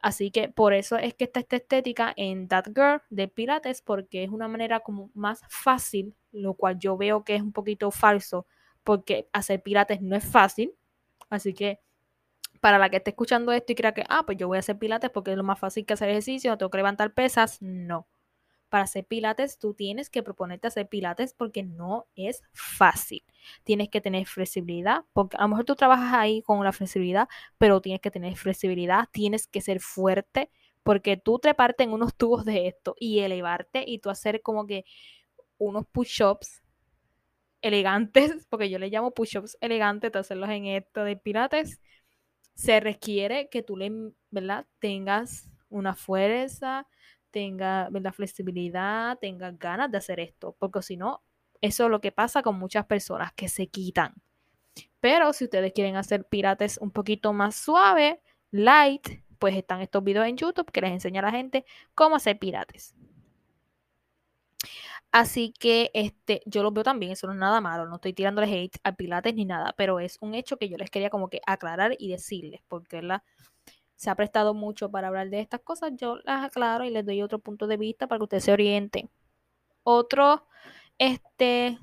[0.00, 4.24] Así que por eso es que está esta estética en That Girl de Pilates, porque
[4.24, 8.46] es una manera como más fácil, lo cual yo veo que es un poquito falso,
[8.82, 10.74] porque hacer Pilates no es fácil,
[11.32, 11.80] Así que
[12.60, 14.78] para la que esté escuchando esto y crea que, ah, pues yo voy a hacer
[14.78, 18.08] pilates porque es lo más fácil que hacer ejercicio, no tengo que levantar pesas, no.
[18.70, 23.24] para hacer pilates tú tienes que proponerte hacer pilates porque no es fácil.
[23.64, 27.80] Tienes que tener flexibilidad, porque a lo mejor tú trabajas ahí con la flexibilidad, pero
[27.82, 30.50] tienes que tener flexibilidad, tienes que ser fuerte,
[30.84, 34.84] porque tú treparte en unos tubos de esto y elevarte y tú hacer como que
[35.58, 36.61] unos push-ups
[37.62, 41.80] elegantes, porque yo le llamo push-ups elegantes, hacerlos en esto de pilates,
[42.54, 43.90] se requiere que tú le,
[44.30, 44.66] ¿verdad?
[44.78, 46.86] tengas una fuerza,
[47.30, 51.22] tenga la flexibilidad, tenga ganas de hacer esto, porque si no,
[51.62, 54.14] eso es lo que pasa con muchas personas que se quitan.
[55.00, 58.20] Pero si ustedes quieren hacer pilates un poquito más suave,
[58.50, 62.38] light, pues están estos videos en YouTube que les enseña a la gente cómo hacer
[62.38, 62.94] pilates.
[65.12, 68.46] Así que este, yo lo veo también, eso no es nada malo, no estoy tirándole
[68.48, 71.40] hate al pilates ni nada, pero es un hecho que yo les quería como que
[71.46, 73.22] aclarar y decirles, porque la,
[73.96, 77.22] se ha prestado mucho para hablar de estas cosas, yo las aclaro y les doy
[77.22, 79.10] otro punto de vista para que ustedes se orienten.
[79.84, 80.46] Otro,
[80.98, 81.78] este,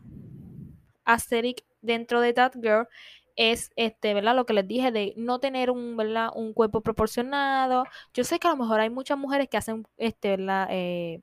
[1.06, 2.88] asterisk dentro de That Girl
[3.36, 4.36] es, este, ¿verdad?
[4.36, 6.30] Lo que les dije de no tener un, ¿verdad?
[6.36, 7.86] Un cuerpo proporcionado.
[8.14, 10.68] Yo sé que a lo mejor hay muchas mujeres que hacen, este, ¿verdad?
[10.72, 11.22] Eh,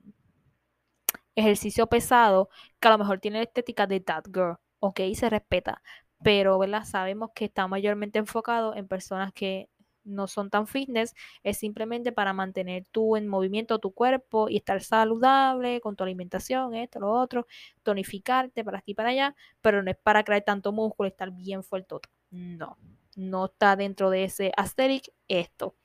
[1.37, 5.81] ejercicio pesado, que a lo mejor tienen estética de That Girl, ok, se respeta,
[6.23, 6.83] pero, ¿verdad?
[6.83, 9.69] Sabemos que está mayormente enfocado en personas que
[10.03, 14.81] no son tan fitness, es simplemente para mantener tú en movimiento tu cuerpo y estar
[14.81, 17.45] saludable con tu alimentación, esto, lo otro,
[17.83, 21.31] tonificarte para aquí y para allá, pero no es para crear tanto músculo y estar
[21.31, 21.95] bien fuerte.
[22.31, 22.77] No,
[23.15, 25.75] no está dentro de ese asterisk esto.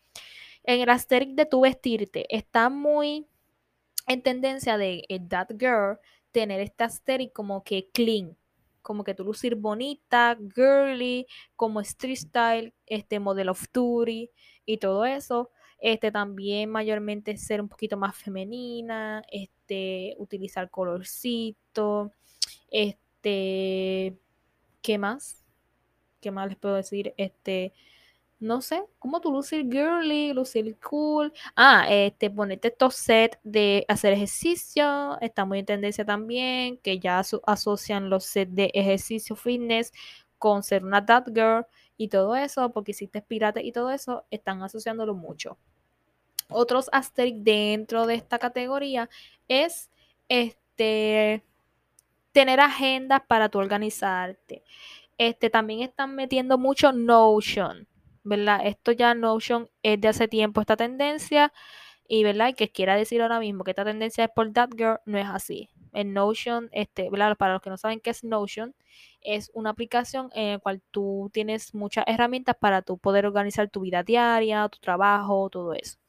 [0.63, 3.27] En el asterisk de tu vestirte está muy
[4.07, 5.99] en tendencia de That Girl
[6.33, 8.37] tener este asterisk como que clean,
[8.81, 14.31] como que tú lucir bonita, girly, como street style, este model of duty
[14.65, 15.51] y todo eso.
[15.79, 22.13] Este también mayormente ser un poquito más femenina, este utilizar colorcito,
[22.71, 24.17] este
[24.81, 25.45] ¿qué más?
[26.21, 27.15] ¿Qué más les puedo decir?
[27.17, 27.73] Este
[28.43, 31.33] no sé, como tú lucir girly, lucir cool.
[31.55, 37.23] Ah, este, ponerte estos sets de hacer ejercicio, está muy en tendencia también, que ya
[37.47, 39.93] asocian los sets de ejercicio fitness
[40.39, 41.65] con ser una that girl
[41.97, 45.57] y todo eso, porque hiciste pirate y todo eso, están asociándolo mucho.
[46.49, 49.09] Otros asterisks dentro de esta categoría
[49.47, 49.89] es
[50.29, 51.45] este
[52.33, 54.65] tener agendas para tu organizarte.
[55.17, 57.87] Este también están metiendo mucho Notion.
[58.25, 58.61] ¿Verdad?
[58.65, 61.53] Esto ya Notion es de hace tiempo esta tendencia
[62.09, 62.49] y, ¿verdad?
[62.49, 65.27] Y que quiera decir ahora mismo que esta tendencia es por That Girl, no es
[65.27, 65.71] así.
[65.93, 67.37] En Notion, este, ¿verdad?
[67.37, 68.75] Para los que no saben qué es Notion,
[69.23, 73.81] es una aplicación en la cual tú tienes muchas herramientas para tú poder organizar tu
[73.83, 76.02] vida diaria, tu trabajo, todo eso.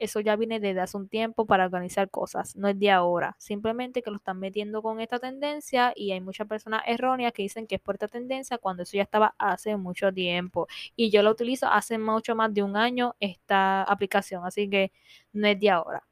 [0.00, 3.36] Eso ya viene desde hace un tiempo para organizar cosas, no es de ahora.
[3.38, 7.66] Simplemente que lo están metiendo con esta tendencia y hay muchas personas erróneas que dicen
[7.66, 10.66] que es por esta tendencia cuando eso ya estaba hace mucho tiempo.
[10.96, 14.92] Y yo lo utilizo hace mucho más de un año esta aplicación, así que
[15.32, 16.02] no es de ahora.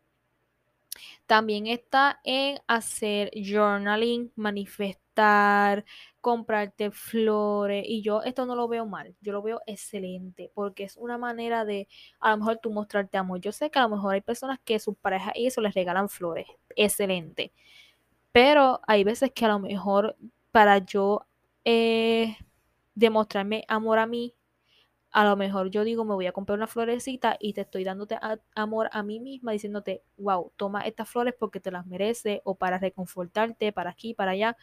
[1.26, 5.84] También está en hacer journaling, manifestar,
[6.28, 7.84] comprarte flores.
[7.88, 11.64] Y yo esto no lo veo mal, yo lo veo excelente, porque es una manera
[11.64, 11.88] de
[12.20, 13.40] a lo mejor tú mostrarte amor.
[13.40, 16.10] Yo sé que a lo mejor hay personas que sus parejas y eso les regalan
[16.10, 17.52] flores, excelente.
[18.30, 20.16] Pero hay veces que a lo mejor
[20.52, 21.26] para yo
[21.64, 22.36] eh,
[22.94, 24.34] demostrarme amor a mí,
[25.10, 28.18] a lo mejor yo digo, me voy a comprar una florecita y te estoy dándote
[28.54, 32.78] amor a mí misma, diciéndote, wow, toma estas flores porque te las mereces, o para
[32.78, 34.56] reconfortarte, para aquí, para allá.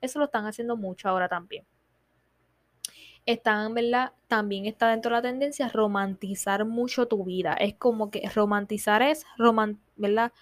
[0.00, 1.66] Eso lo están haciendo mucho ahora también.
[3.26, 4.12] Están, ¿verdad?
[4.28, 7.54] También está dentro de la tendencia romantizar mucho tu vida.
[7.54, 9.26] Es como que romantizar es,
[9.96, 10.32] ¿verdad?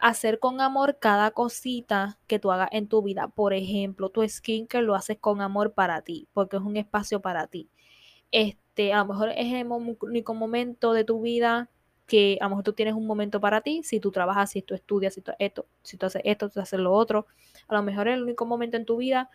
[0.00, 3.28] Hacer con amor cada cosita que tú hagas en tu vida.
[3.28, 7.46] Por ejemplo, tu skincare lo haces con amor para ti, porque es un espacio para
[7.46, 7.70] ti.
[8.32, 11.68] Este, a lo mejor es el único momento de tu vida
[12.06, 14.74] que a lo mejor tú tienes un momento para ti, si tú trabajas, si tú
[14.74, 17.26] estudias, si tú, esto, si tú haces esto, tú haces lo otro,
[17.68, 19.30] a lo mejor es el único momento en tu vida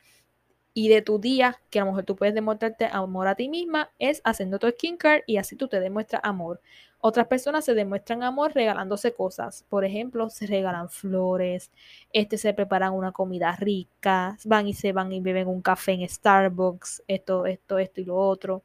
[0.73, 3.89] y de tu día que a lo mejor tú puedes demostrarte amor a ti misma
[3.97, 6.61] es haciendo tu skincare y así tú te demuestras amor.
[6.99, 9.65] Otras personas se demuestran amor regalándose cosas.
[9.69, 11.71] Por ejemplo, se regalan flores,
[12.13, 16.07] este se preparan una comida rica, van y se van y beben un café en
[16.07, 18.61] Starbucks, esto, esto, esto y lo otro.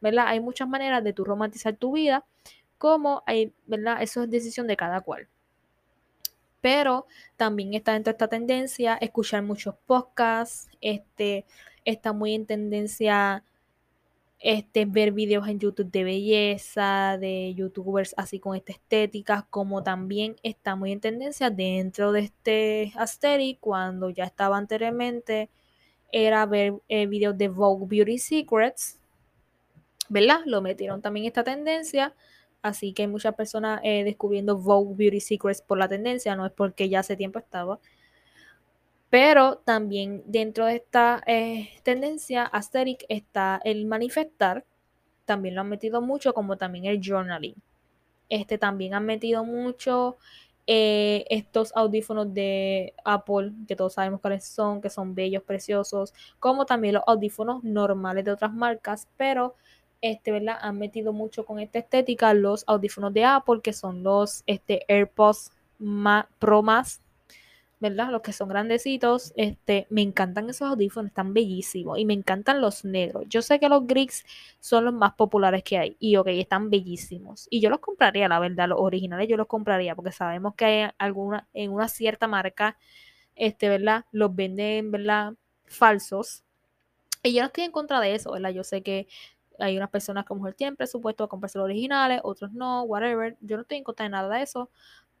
[0.00, 0.26] ¿Verdad?
[0.28, 2.24] Hay muchas maneras de tú romantizar tu vida
[2.78, 4.02] como hay, ¿verdad?
[4.02, 5.28] Eso es decisión de cada cual.
[6.60, 7.06] Pero
[7.36, 11.44] también está dentro de esta tendencia escuchar muchos podcasts, este,
[11.84, 13.44] está muy en tendencia
[14.44, 20.36] este, ver videos en YouTube de belleza, de youtubers así con esta estética, como también
[20.42, 25.48] está muy en tendencia dentro de este aesthetic cuando ya estaba anteriormente
[26.12, 29.00] era ver eh, videos de Vogue Beauty Secrets,
[30.08, 30.40] ¿verdad?
[30.46, 32.14] Lo metieron también esta tendencia,
[32.62, 36.52] así que hay muchas personas eh, descubriendo Vogue Beauty Secrets por la tendencia, no es
[36.52, 37.80] porque ya hace tiempo estaba.
[39.10, 44.64] Pero también dentro de esta eh, tendencia aesthetic está el manifestar,
[45.24, 47.54] también lo han metido mucho, como también el journaling.
[48.28, 50.16] Este también han metido mucho
[50.66, 56.64] eh, estos audífonos de Apple, que todos sabemos cuáles son, que son bellos, preciosos, como
[56.64, 59.56] también los audífonos normales de otras marcas, pero
[60.04, 60.58] este, ¿verdad?
[60.60, 65.50] Han metido mucho con esta estética los audífonos de Apple, que son los este, AirPods
[66.38, 67.00] Pro Más,
[67.80, 68.10] ¿verdad?
[68.10, 72.84] Los que son grandecitos, este, me encantan esos audífonos, están bellísimos y me encantan los
[72.84, 73.24] negros.
[73.30, 74.26] Yo sé que los Griggs
[74.60, 77.48] son los más populares que hay y ok, están bellísimos.
[77.48, 80.90] Y yo los compraría, la verdad, los originales yo los compraría porque sabemos que hay
[80.98, 82.76] alguna, en una cierta marca,
[83.36, 84.04] este, ¿verdad?
[84.12, 85.32] Los venden, ¿verdad?
[85.64, 86.44] Falsos.
[87.22, 88.50] Y yo no estoy en contra de eso, ¿verdad?
[88.50, 89.08] Yo sé que
[89.58, 92.82] hay unas personas que a lo mejor tienen presupuesto a comprarse los originales, otros no,
[92.82, 93.36] whatever.
[93.40, 94.70] Yo no estoy en contra de nada de eso,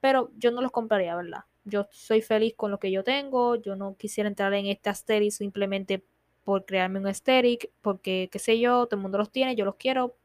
[0.00, 1.44] pero yo no los compraría, ¿verdad?
[1.64, 5.30] Yo soy feliz con lo que yo tengo, yo no quisiera entrar en este aesthetic
[5.30, 6.04] simplemente
[6.44, 9.76] por crearme un aesthetic, porque qué sé yo, todo el mundo los tiene, yo los
[9.76, 10.16] quiero.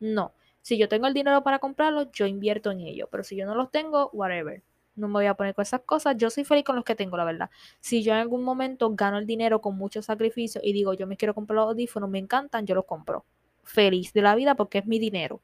[0.00, 3.46] No, si yo tengo el dinero para comprarlos, yo invierto en ellos, pero si yo
[3.46, 4.62] no los tengo, whatever.
[4.94, 6.16] No me voy a poner con esas cosas.
[6.16, 7.50] Yo soy feliz con los que tengo, la verdad.
[7.80, 11.16] Si yo en algún momento gano el dinero con mucho sacrificio y digo, yo me
[11.16, 13.24] quiero comprar los audífonos, me encantan, yo los compro.
[13.64, 15.42] Feliz de la vida porque es mi dinero.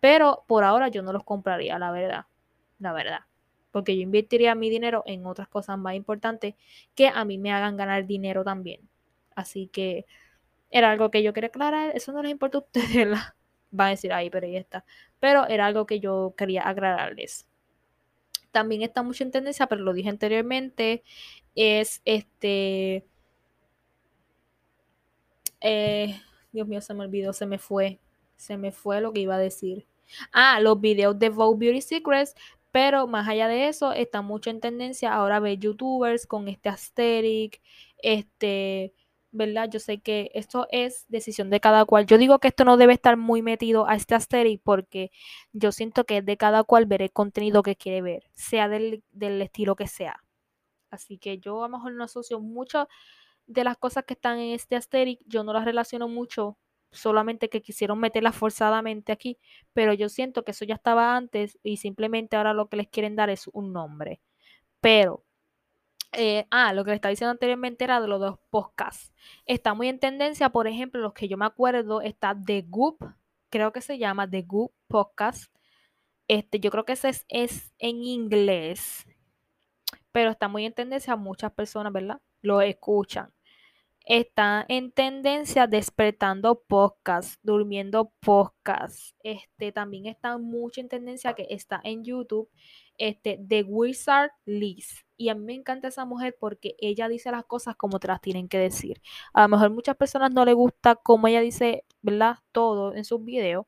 [0.00, 2.26] Pero por ahora yo no los compraría, la verdad.
[2.78, 3.20] La verdad
[3.74, 6.54] porque yo invertiría mi dinero en otras cosas más importantes
[6.94, 8.88] que a mí me hagan ganar dinero también.
[9.34, 10.06] Así que
[10.70, 13.08] era algo que yo quería aclarar, eso no les importa a ustedes,
[13.72, 14.84] van a decir, ahí, pero ahí está.
[15.18, 17.48] Pero era algo que yo quería aclararles.
[18.54, 21.02] También está mucho en tendencia, pero lo dije anteriormente,
[21.56, 23.04] es este...
[25.60, 26.20] Eh,
[26.52, 27.98] Dios mío, se me olvidó, se me fue.
[28.36, 29.88] Se me fue lo que iba a decir.
[30.32, 32.36] Ah, los videos de Vogue Beauty Secrets,
[32.70, 37.60] pero más allá de eso, está mucho en tendencia ahora ver youtubers con este aesthetic,
[38.02, 38.94] este,
[39.34, 39.68] ¿verdad?
[39.70, 42.06] Yo sé que esto es decisión de cada cual.
[42.06, 45.10] Yo digo que esto no debe estar muy metido a este aesthetic porque
[45.52, 49.02] yo siento que es de cada cual ver el contenido que quiere ver, sea del,
[49.10, 50.22] del estilo que sea.
[50.90, 52.88] Así que yo a lo mejor no asocio mucho
[53.46, 56.56] de las cosas que están en este aesthetic, yo no las relaciono mucho
[56.92, 59.38] solamente que quisieron meterla forzadamente aquí,
[59.72, 63.16] pero yo siento que eso ya estaba antes y simplemente ahora lo que les quieren
[63.16, 64.20] dar es un nombre.
[64.80, 65.24] Pero,
[66.16, 69.12] eh, ah, lo que les estaba diciendo anteriormente era de los dos podcasts.
[69.46, 73.04] Está muy en tendencia, por ejemplo, los que yo me acuerdo, está The Goop,
[73.50, 75.52] creo que se llama The Goop Podcast.
[76.28, 79.06] Este, yo creo que ese es, es en inglés,
[80.12, 82.20] pero está muy en tendencia, muchas personas, ¿verdad?
[82.40, 83.33] Lo escuchan
[84.04, 89.16] está en tendencia despertando podcast, durmiendo podcast.
[89.22, 92.50] Este también está mucho en tendencia que está en YouTube,
[92.98, 95.06] este The Wizard Liz.
[95.16, 98.20] Y a mí me encanta esa mujer porque ella dice las cosas como te las
[98.20, 99.00] tienen que decir.
[99.32, 102.38] A lo mejor muchas personas no le gusta cómo ella dice, ¿verdad?
[102.52, 103.66] Todo en sus videos,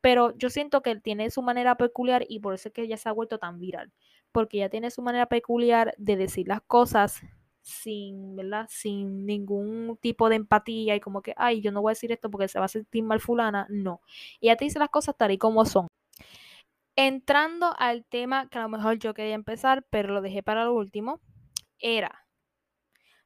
[0.00, 3.08] pero yo siento que tiene su manera peculiar y por eso es que ella se
[3.08, 3.92] ha vuelto tan viral,
[4.32, 7.20] porque ella tiene su manera peculiar de decir las cosas
[7.68, 8.66] sin, ¿verdad?
[8.70, 12.30] Sin ningún tipo de empatía y como que, ay, yo no voy a decir esto
[12.30, 13.66] porque se va a sentir mal fulana.
[13.68, 14.00] No.
[14.40, 15.86] Ella te dice las cosas tal y como son.
[16.96, 20.74] Entrando al tema que a lo mejor yo quería empezar, pero lo dejé para lo
[20.74, 21.20] último,
[21.78, 22.26] era,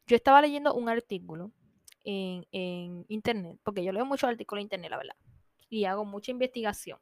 [0.07, 1.53] yo estaba leyendo un artículo
[2.05, 5.17] en, en internet, porque yo leo muchos artículos en internet, la verdad,
[5.71, 6.99] y hago mucha investigación.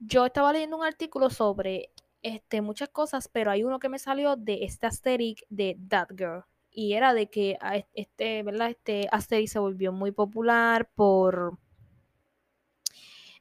[0.00, 4.36] Yo estaba leyendo un artículo sobre este, muchas cosas, pero hay uno que me salió
[4.36, 6.44] de este aesthetic de That Girl.
[6.70, 7.58] Y era de que
[7.92, 8.70] este, ¿verdad?
[8.70, 11.58] Este aesthetic se volvió muy popular por,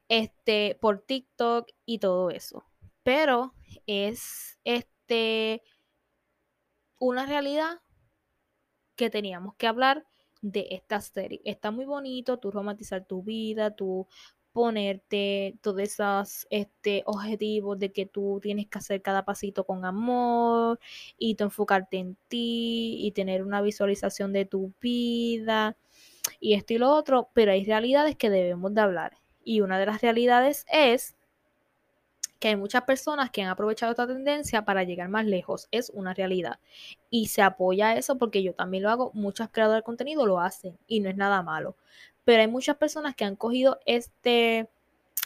[0.09, 2.65] este, por TikTok y todo eso.
[3.03, 3.53] Pero
[3.87, 5.63] es este,
[6.99, 7.81] una realidad
[8.95, 10.05] que teníamos que hablar
[10.41, 11.41] de esta aesthetic.
[11.45, 14.07] Está muy bonito, tú romantizar tu vida, tú
[14.53, 20.79] ponerte todos esos este, objetivos de que tú tienes que hacer cada pasito con amor
[21.17, 25.77] y enfocarte en ti y tener una visualización de tu vida
[26.39, 29.17] y esto y lo otro, pero hay realidades que debemos de hablar.
[29.43, 31.15] Y una de las realidades es
[32.41, 35.67] que hay muchas personas que han aprovechado esta tendencia para llegar más lejos.
[35.69, 36.59] Es una realidad.
[37.11, 39.11] Y se apoya eso porque yo también lo hago.
[39.13, 41.77] Muchas creadoras de contenido lo hacen y no es nada malo.
[42.25, 44.69] Pero hay muchas personas que han cogido este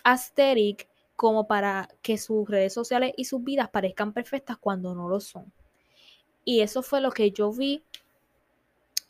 [0.03, 5.19] aesthetic como para que sus redes sociales y sus vidas parezcan perfectas cuando no lo
[5.19, 5.51] son.
[6.43, 7.83] Y eso fue lo que yo vi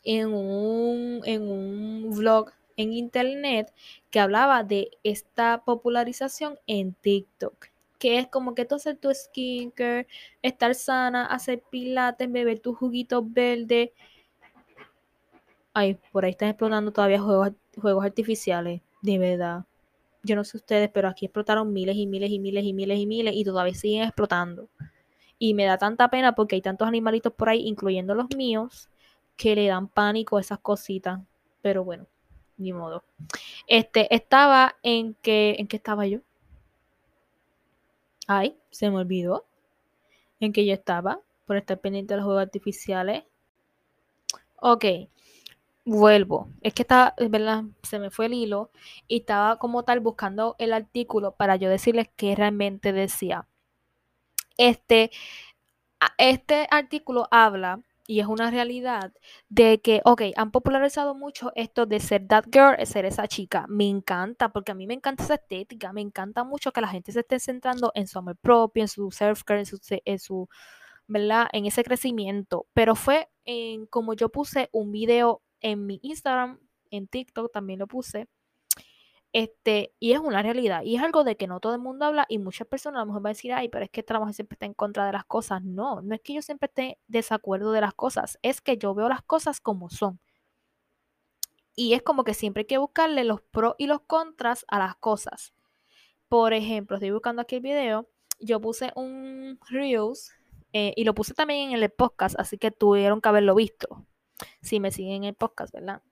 [0.04, 3.72] en un, en un vlog en internet
[4.10, 10.06] que hablaba de esta popularización en TikTok que es como que tú hacer tu skincare,
[10.42, 13.90] estar sana, hacer pilates, beber tus juguitos verdes.
[15.72, 19.64] Ay, por ahí están explotando todavía juegos, juegos artificiales, de verdad.
[20.22, 23.06] Yo no sé ustedes, pero aquí explotaron miles y miles y miles y miles y
[23.06, 24.68] miles y todavía siguen explotando.
[25.38, 28.88] Y me da tanta pena porque hay tantos animalitos por ahí, incluyendo los míos,
[29.36, 31.20] que le dan pánico a esas cositas.
[31.62, 32.06] Pero bueno,
[32.56, 33.04] ni modo.
[33.66, 36.20] Este, estaba en que, ¿en qué estaba yo?
[38.26, 39.46] Ay, se me olvidó
[40.40, 43.24] en que yo estaba por estar pendiente de los juegos artificiales.
[44.56, 44.84] Ok,
[45.86, 46.50] vuelvo.
[46.60, 47.64] Es que estaba, ¿verdad?
[47.82, 48.70] Se me fue el hilo
[49.08, 53.46] y estaba como tal buscando el artículo para yo decirles qué realmente decía.
[54.58, 55.10] Este,
[56.18, 59.12] este artículo habla y es una realidad
[59.48, 63.66] de que, ok, han popularizado mucho esto de ser that girl, ser esa chica.
[63.68, 67.12] Me encanta, porque a mí me encanta esa estética, me encanta mucho que la gente
[67.12, 70.48] se esté centrando en su amor propio, en su self-care, en su, en su,
[71.06, 71.48] ¿verdad?
[71.52, 72.66] En ese crecimiento.
[72.74, 77.86] Pero fue en como yo puse un video en mi Instagram, en TikTok también lo
[77.86, 78.28] puse,
[79.36, 80.82] este, y es una realidad.
[80.82, 83.06] Y es algo de que no todo el mundo habla y muchas personas a lo
[83.08, 85.12] mejor van a decir, ay, pero es que esta mujer siempre está en contra de
[85.12, 85.62] las cosas.
[85.62, 89.10] No, no es que yo siempre esté desacuerdo de las cosas, es que yo veo
[89.10, 90.20] las cosas como son.
[91.74, 94.96] Y es como que siempre hay que buscarle los pros y los contras a las
[94.96, 95.52] cosas.
[96.28, 98.08] Por ejemplo, estoy buscando aquí el video,
[98.40, 100.32] yo puse un Reels
[100.72, 104.06] eh, y lo puse también en el podcast, así que tuvieron que haberlo visto.
[104.62, 106.02] Si me siguen en el podcast, ¿verdad?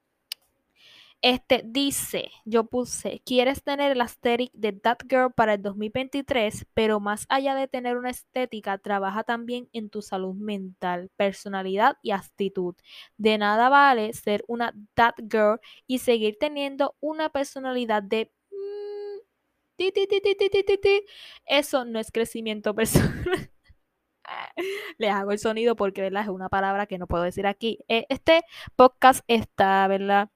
[1.27, 7.01] Este dice, yo puse, quieres tener el aesthetic de That Girl para el 2023, pero
[7.01, 12.75] más allá de tener una estética, trabaja también en tu salud mental, personalidad y actitud.
[13.17, 18.31] De nada vale ser una That Girl y seguir teniendo una personalidad de...
[21.47, 23.51] Eso no es crecimiento personal.
[24.99, 26.07] Les hago el sonido porque.
[26.07, 27.79] Es una palabra que no puedo decir aquí.
[27.89, 28.43] Este
[28.77, 30.31] podcast está, ¿verdad?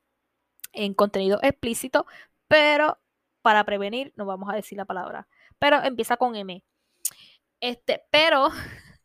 [0.73, 2.07] en contenido explícito,
[2.47, 2.99] pero
[3.43, 5.29] para prevenir no vamos a decir la palabra.
[5.59, 6.63] Pero empieza con M.
[7.61, 8.49] Este, pero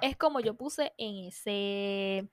[0.00, 2.28] es como yo puse en ese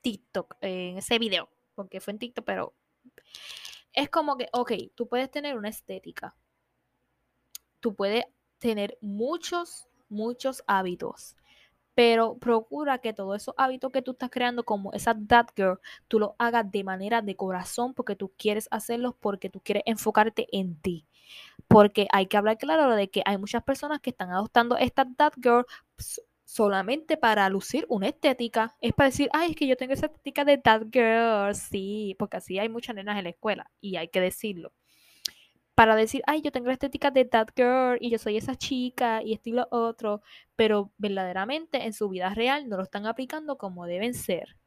[0.00, 2.74] TikTok, en ese video, porque fue en TikTok, pero
[3.92, 6.36] es como que, ok, tú puedes tener una estética,
[7.80, 8.24] tú puedes
[8.58, 11.36] tener muchos, muchos hábitos,
[11.94, 16.18] pero procura que todos esos hábitos que tú estás creando, como esa that girl, tú
[16.18, 20.80] lo hagas de manera de corazón porque tú quieres hacerlos, porque tú quieres enfocarte en
[20.80, 21.06] ti.
[21.68, 25.34] Porque hay que hablar claro de que hay muchas personas que están adoptando esta that
[25.36, 25.64] girl
[26.44, 28.76] solamente para lucir una estética.
[28.80, 31.54] Es para decir, ay, es que yo tengo esa estética de that girl.
[31.54, 34.72] Sí, porque así hay muchas nenas en la escuela y hay que decirlo
[35.80, 39.22] para decir, ay, yo tengo la estética de that girl y yo soy esa chica
[39.22, 40.20] y estilo otro,
[40.54, 44.58] pero verdaderamente en su vida real no lo están aplicando como deben ser.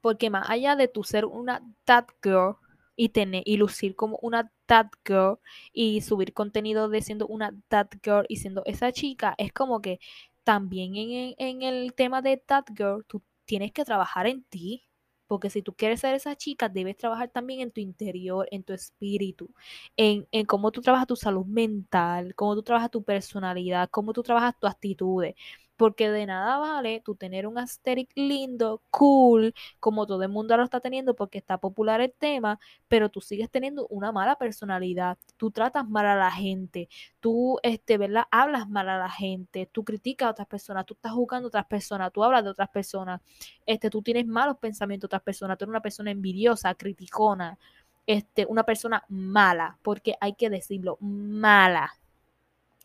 [0.00, 2.56] Porque más allá de tu ser una that girl
[2.96, 5.38] y tener y lucir como una that girl
[5.74, 10.00] y subir contenido de siendo una that girl y siendo esa chica, es como que
[10.44, 14.86] también en, en el tema de that girl, tú tienes que trabajar en ti
[15.26, 18.72] porque si tú quieres ser esa chica, debes trabajar también en tu interior, en tu
[18.72, 19.50] espíritu,
[19.96, 24.22] en, en cómo tú trabajas tu salud mental, cómo tú trabajas tu personalidad, cómo tú
[24.22, 25.34] trabajas tus actitudes.
[25.76, 30.62] Porque de nada vale tú tener un aesthetic lindo, cool, como todo el mundo lo
[30.64, 35.18] está teniendo porque está popular el tema, pero tú sigues teniendo una mala personalidad.
[35.36, 36.88] Tú tratas mal a la gente,
[37.20, 38.24] tú, este, ¿verdad?
[38.30, 41.66] Hablas mal a la gente, tú criticas a otras personas, tú estás jugando a otras
[41.66, 43.20] personas, tú hablas de otras personas,
[43.66, 47.58] este, tú tienes malos pensamientos de otras personas, tú eres una persona envidiosa, criticona,
[48.06, 51.92] este, una persona mala, porque hay que decirlo, mala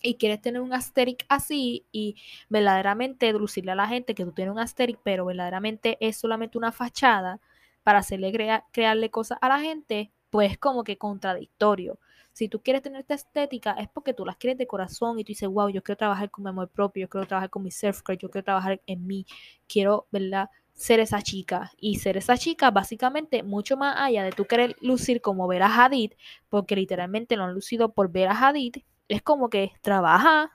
[0.02, 2.16] y quieres tener un asterisk así y
[2.50, 6.72] verdaderamente lucirle a la gente que tú tienes un asterisk, pero verdaderamente es solamente una
[6.72, 7.40] fachada
[7.84, 8.32] para hacerle
[8.72, 12.00] crearle cosas a la gente, pues como que contradictorio.
[12.32, 15.30] Si tú quieres tener esta estética es porque tú las quieres de corazón y tú
[15.30, 18.18] dices, wow, yo quiero trabajar con mi amor propio, yo quiero trabajar con mi self-care,
[18.18, 19.26] yo quiero trabajar en mí,
[19.68, 20.50] quiero, ¿verdad?
[20.74, 21.72] Ser esa chica.
[21.78, 26.14] Y ser esa chica, básicamente, mucho más allá de tú querer lucir como Vera Hadid,
[26.48, 28.78] porque literalmente lo han lucido por Vera Hadid,
[29.10, 30.52] es como que trabaja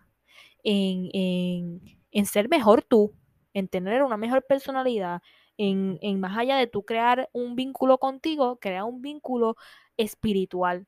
[0.65, 3.15] en, en, en ser mejor tú,
[3.55, 5.23] en tener una mejor personalidad,
[5.59, 9.57] en, en, más allá de tú crear un vínculo contigo, crea un vínculo
[9.97, 10.87] espiritual.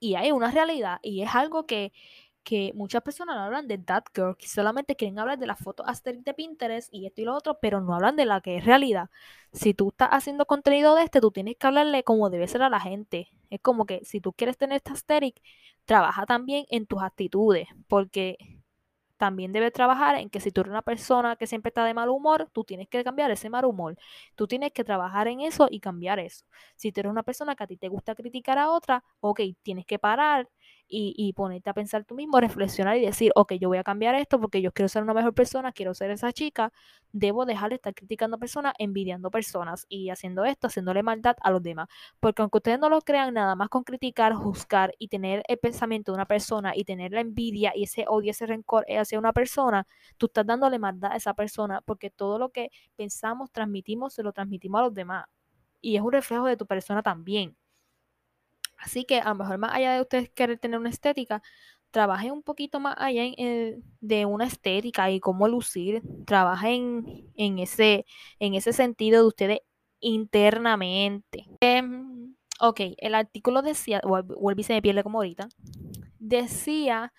[0.00, 1.92] Y hay una realidad y es algo que,
[2.44, 6.24] que muchas personas hablan de that girl, que solamente quieren hablar de las fotos aesthetic
[6.24, 9.10] de Pinterest y esto y lo otro, pero no hablan de la que es realidad.
[9.52, 12.68] Si tú estás haciendo contenido de este, tú tienes que hablarle como debe ser a
[12.70, 13.28] la gente.
[13.50, 15.40] Es como que si tú quieres tener esta aesthetic,
[15.84, 18.36] trabaja también en tus actitudes, porque
[19.16, 22.08] también debes trabajar en que si tú eres una persona que siempre está de mal
[22.08, 23.96] humor, tú tienes que cambiar ese mal humor.
[24.34, 26.44] Tú tienes que trabajar en eso y cambiar eso.
[26.76, 29.86] Si tú eres una persona que a ti te gusta criticar a otra, ok, tienes
[29.86, 30.48] que parar
[30.92, 34.14] y, y, ponerte a pensar tú mismo, reflexionar y decir, ok, yo voy a cambiar
[34.14, 36.70] esto porque yo quiero ser una mejor persona, quiero ser esa chica,
[37.12, 41.50] debo dejar de estar criticando a personas, envidiando personas y haciendo esto, haciéndole maldad a
[41.50, 41.88] los demás.
[42.20, 46.12] Porque aunque ustedes no lo crean, nada más con criticar, juzgar y tener el pensamiento
[46.12, 49.86] de una persona y tener la envidia y ese odio, ese rencor hacia una persona,
[50.18, 54.32] tú estás dándole maldad a esa persona porque todo lo que pensamos, transmitimos, se lo
[54.32, 55.24] transmitimos a los demás.
[55.80, 57.56] Y es un reflejo de tu persona también.
[58.82, 61.42] Así que a lo mejor más allá de ustedes querer tener una estética,
[61.92, 63.22] trabajen un poquito más allá
[64.00, 66.02] de una estética y cómo lucir.
[66.26, 68.06] Trabajen en ese,
[68.40, 69.58] en ese sentido de ustedes
[70.00, 71.46] internamente.
[71.60, 71.82] Eh,
[72.60, 75.48] ok, el artículo decía, vuelve se me pierde como ahorita,
[76.18, 77.12] decía,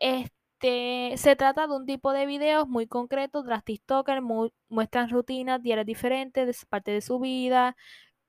[0.00, 4.22] este, se trata de un tipo de videos muy concretos, las TikTokers
[4.68, 7.76] muestran rutinas diarias diferentes, de parte de su vida,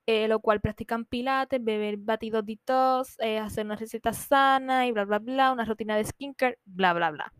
[0.05, 5.05] eh, lo cual practican pilates, beber batidos detox, eh, hacer una receta sana y bla,
[5.05, 7.33] bla, bla, una rutina de skincare, bla, bla, bla.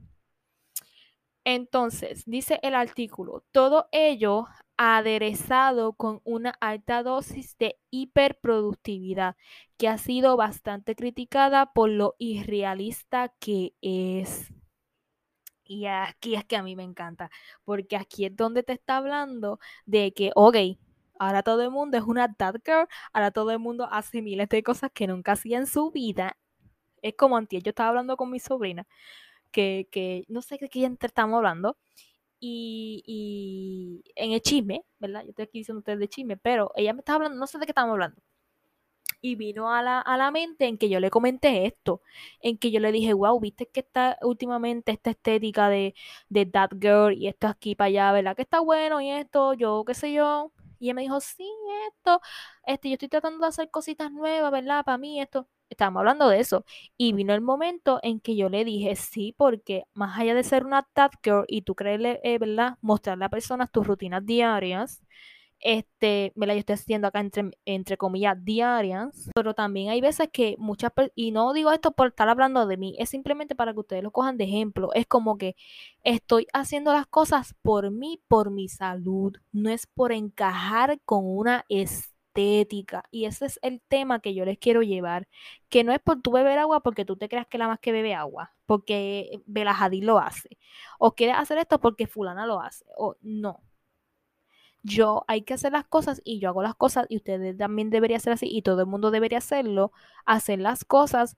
[1.43, 4.45] Entonces, dice el artículo, todo ello
[4.77, 9.35] aderezado con una alta dosis de hiperproductividad
[9.77, 14.53] que ha sido bastante criticada por lo irrealista que es.
[15.63, 17.31] Y aquí es que a mí me encanta,
[17.63, 20.55] porque aquí es donde te está hablando de que, ok,
[21.21, 24.63] Ahora todo el mundo es una that girl, ahora todo el mundo hace miles de
[24.63, 26.35] cosas que nunca hacía en su vida.
[27.03, 28.87] Es como antes, yo estaba hablando con mi sobrina,
[29.51, 31.77] que, que no sé de quién estamos hablando,
[32.39, 35.23] y, en el chisme, ¿verdad?
[35.23, 37.65] Yo estoy aquí diciendo ustedes de chisme, pero ella me estaba hablando, no sé de
[37.65, 38.19] qué estamos hablando.
[39.21, 42.01] Y vino a la, a la mente en que yo le comenté esto,
[42.41, 45.93] en que yo le dije, wow, viste que está últimamente esta estética de,
[46.29, 48.35] de that girl y esto aquí para allá, ¿verdad?
[48.35, 50.51] Que está bueno y esto, yo qué sé yo.
[50.81, 51.47] Y ella me dijo, sí,
[51.89, 52.21] esto,
[52.65, 54.83] este, yo estoy tratando de hacer cositas nuevas, ¿verdad?
[54.85, 56.65] Para mí esto, estábamos hablando de eso.
[56.97, 60.65] Y vino el momento en que yo le dije, sí, porque más allá de ser
[60.65, 62.77] una that girl y tú creerle, eh, ¿verdad?
[62.81, 65.03] Mostrarle a personas tus rutinas diarias,
[65.61, 70.29] este, me la yo estoy haciendo acá entre, entre comillas diarias, pero también hay veces
[70.31, 73.79] que muchas y no digo esto por estar hablando de mí, es simplemente para que
[73.79, 75.55] ustedes lo cojan de ejemplo, es como que
[76.03, 81.65] estoy haciendo las cosas por mí, por mi salud, no es por encajar con una
[81.69, 85.27] estética y ese es el tema que yo les quiero llevar,
[85.69, 87.91] que no es por tú beber agua porque tú te creas que la más que
[87.91, 90.57] bebe agua, porque Bela lo hace,
[90.97, 93.61] o quieres hacer esto porque fulana lo hace, o no,
[94.83, 98.17] yo hay que hacer las cosas y yo hago las cosas y ustedes también deberían
[98.17, 99.91] hacer así y todo el mundo debería hacerlo,
[100.25, 101.37] hacer las cosas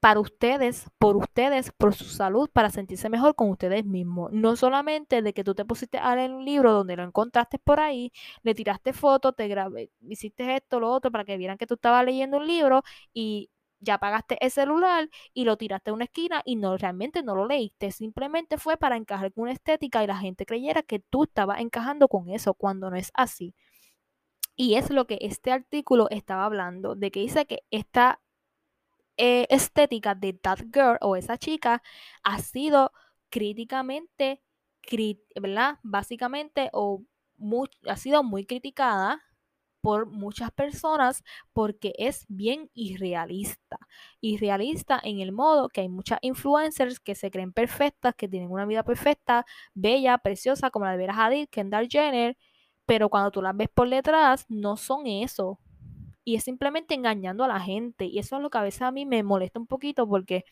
[0.00, 4.32] para ustedes, por ustedes, por su salud, para sentirse mejor con ustedes mismos.
[4.32, 7.80] No solamente de que tú te pusiste a leer un libro donde lo encontraste por
[7.80, 8.10] ahí,
[8.42, 12.04] le tiraste fotos, te grabé, hiciste esto, lo otro, para que vieran que tú estabas
[12.04, 13.50] leyendo un libro y
[13.80, 17.46] ya pagaste el celular y lo tiraste a una esquina y no realmente no lo
[17.46, 21.60] leíste, simplemente fue para encajar con una estética y la gente creyera que tú estabas
[21.60, 23.54] encajando con eso cuando no es así.
[24.56, 28.20] Y es lo que este artículo estaba hablando, de que dice que esta
[29.16, 31.82] eh, estética de that girl o esa chica
[32.22, 32.92] ha sido
[33.30, 34.42] críticamente,
[35.40, 35.78] ¿verdad?
[35.82, 37.02] Básicamente, o
[37.86, 39.22] ha sido muy criticada
[39.80, 41.22] por muchas personas
[41.52, 43.78] porque es bien irrealista.
[44.20, 48.66] Irrealista en el modo que hay muchas influencers que se creen perfectas, que tienen una
[48.66, 52.36] vida perfecta, bella, preciosa, como la de Vera Hadid, Kendall Jenner,
[52.86, 55.60] pero cuando tú las ves por detrás, no son eso.
[56.24, 58.04] Y es simplemente engañando a la gente.
[58.06, 60.44] Y eso es lo que a veces a mí me molesta un poquito porque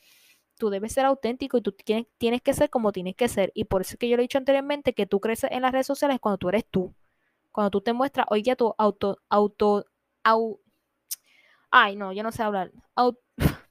[0.58, 3.52] tú debes ser auténtico y tú tienes, tienes que ser como tienes que ser.
[3.54, 5.72] Y por eso es que yo lo he dicho anteriormente, que tú creces en las
[5.72, 6.94] redes sociales cuando tú eres tú.
[7.58, 9.84] Cuando tú te muestras, oye, tu auto, auto,
[10.22, 10.60] au,
[11.72, 12.70] ay, no, yo no sé hablar.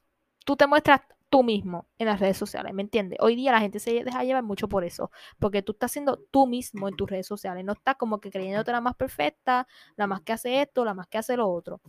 [0.45, 3.17] tú te muestras tú mismo en las redes sociales, ¿me entiendes?
[3.21, 5.09] Hoy día la gente se deja llevar mucho por eso,
[5.39, 8.73] porque tú estás siendo tú mismo en tus redes sociales, no estás como que creyéndote
[8.73, 11.79] la más perfecta, la más que hace esto, la más que hace lo otro.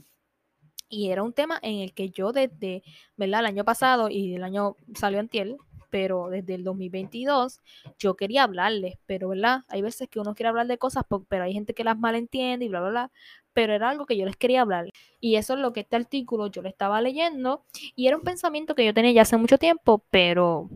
[0.88, 2.84] Y era un tema en el que yo desde,
[3.16, 3.40] ¿verdad?
[3.40, 5.56] El año pasado y el año salió en tiel,
[5.90, 7.60] pero desde el 2022
[7.98, 9.64] yo quería hablarles, pero ¿verdad?
[9.68, 12.68] Hay veces que uno quiere hablar de cosas, pero hay gente que las malentiende y
[12.68, 13.12] bla, bla, bla,
[13.52, 14.88] pero era algo que yo les quería hablar.
[15.20, 17.64] Y eso es lo que este artículo yo le estaba leyendo
[17.96, 20.68] y era un pensamiento que yo tenía ya hace mucho tiempo, pero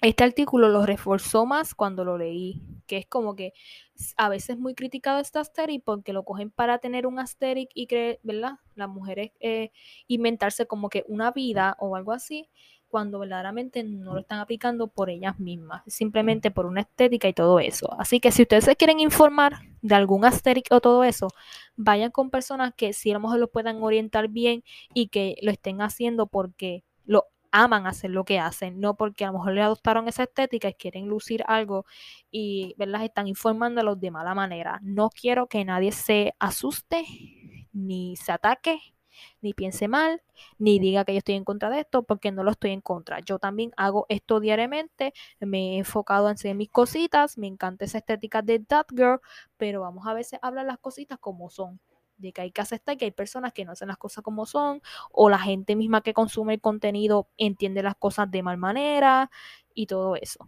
[0.00, 3.52] este artículo lo reforzó más cuando lo leí, que es como que
[4.16, 8.20] a veces muy criticado este asteric porque lo cogen para tener un asteric y creer,
[8.22, 8.60] ¿verdad?
[8.76, 9.72] Las mujeres eh,
[10.06, 12.48] inventarse como que una vida o algo así,
[12.88, 17.60] cuando verdaderamente no lo están aplicando por ellas mismas, simplemente por una estética y todo
[17.60, 17.94] eso.
[17.98, 21.28] Así que si ustedes se quieren informar de algún asteric o todo eso,
[21.76, 24.64] vayan con personas que si a lo mejor lo puedan orientar bien
[24.94, 29.28] y que lo estén haciendo porque lo aman hacer lo que hacen, no porque a
[29.28, 31.84] lo mejor le adoptaron esa estética y quieren lucir algo
[32.30, 33.04] y ¿verdad?
[33.04, 34.80] están informándolos de mala manera.
[34.82, 37.04] No quiero que nadie se asuste,
[37.72, 38.80] ni se ataque,
[39.40, 40.22] ni piense mal,
[40.58, 43.20] ni diga que yo estoy en contra de esto, porque no lo estoy en contra.
[43.20, 47.98] Yo también hago esto diariamente, me he enfocado en hacer mis cositas, me encanta esa
[47.98, 49.20] estética de That Girl,
[49.56, 51.80] pero vamos a veces a hablar las cositas como son
[52.18, 54.82] de que hay que aceptar que hay personas que no hacen las cosas como son,
[55.12, 59.30] o la gente misma que consume el contenido entiende las cosas de mal manera
[59.74, 60.46] y todo eso.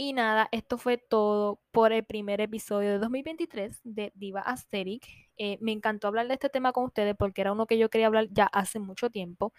[0.00, 5.08] Y nada, esto fue todo por el primer episodio de 2023 de Diva Asterix.
[5.36, 8.06] Eh, me encantó hablar de este tema con ustedes porque era uno que yo quería
[8.06, 9.52] hablar ya hace mucho tiempo.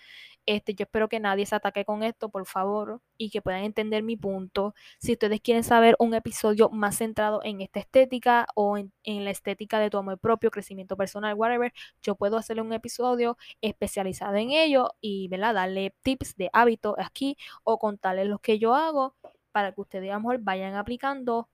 [0.45, 4.01] Este, yo espero que nadie se ataque con esto, por favor, y que puedan entender
[4.01, 4.73] mi punto.
[4.99, 9.79] Si ustedes quieren saber un episodio más centrado en esta estética o en, la estética
[9.79, 14.91] de tu amor propio, crecimiento personal, whatever, yo puedo hacerle un episodio especializado en ello
[15.01, 15.53] y ¿verdad?
[15.55, 17.35] darle tips de hábito aquí
[17.65, 19.15] o contarles lo que yo hago
[19.59, 21.49] para que ustedes a vayan aplicando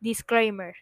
[0.00, 0.74] disclaimer.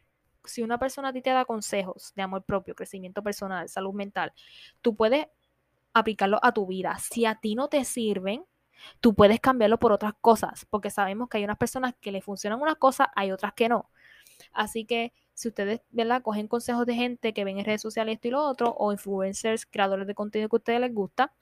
[0.44, 4.32] Si una persona a ti te da consejos de amor propio, crecimiento personal, salud mental,
[4.80, 5.26] tú puedes
[5.92, 6.96] aplicarlo a tu vida.
[7.00, 8.44] Si a ti no te sirven,
[9.00, 12.62] tú puedes cambiarlo por otras cosas, porque sabemos que hay unas personas que le funcionan
[12.62, 13.90] unas cosas, hay otras que no.
[14.52, 16.22] Así que si ustedes, ¿verdad?
[16.22, 19.66] Cogen consejos de gente que ven en redes sociales esto y lo otro, o influencers,
[19.66, 21.32] creadores de contenido que a ustedes les gusta,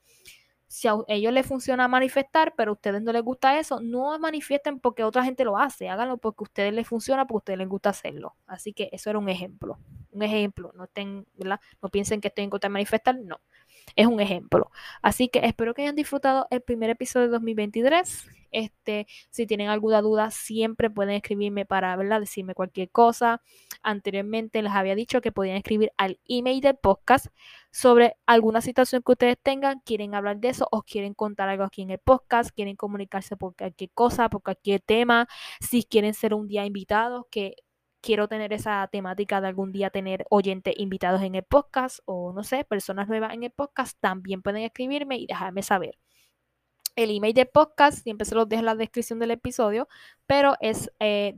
[0.71, 4.79] si a ellos les funciona manifestar, pero a ustedes no les gusta eso, no manifiesten
[4.79, 7.67] porque otra gente lo hace, háganlo porque a ustedes les funciona, porque a ustedes les
[7.67, 8.35] gusta hacerlo.
[8.47, 9.79] Así que eso era un ejemplo,
[10.11, 11.59] un ejemplo, no estén, ¿verdad?
[11.81, 13.41] No piensen que estoy en contra de manifestar, no.
[13.97, 14.71] Es un ejemplo.
[15.01, 18.29] Así que espero que hayan disfrutado el primer episodio de 2023.
[18.51, 22.19] Este, si tienen alguna duda, siempre pueden escribirme para ¿verdad?
[22.19, 23.41] decirme cualquier cosa.
[23.81, 27.27] Anteriormente les había dicho que podían escribir al email del podcast
[27.71, 31.81] sobre alguna situación que ustedes tengan, quieren hablar de eso o quieren contar algo aquí
[31.81, 35.27] en el podcast, quieren comunicarse por cualquier cosa, por cualquier tema,
[35.61, 37.55] si quieren ser un día invitados, que
[38.01, 42.43] quiero tener esa temática de algún día tener oyentes invitados en el podcast o no
[42.43, 45.97] sé, personas nuevas en el podcast, también pueden escribirme y dejarme saber.
[46.95, 49.87] El email de podcast siempre se los dejo en la descripción del episodio,
[50.25, 51.33] pero es eh,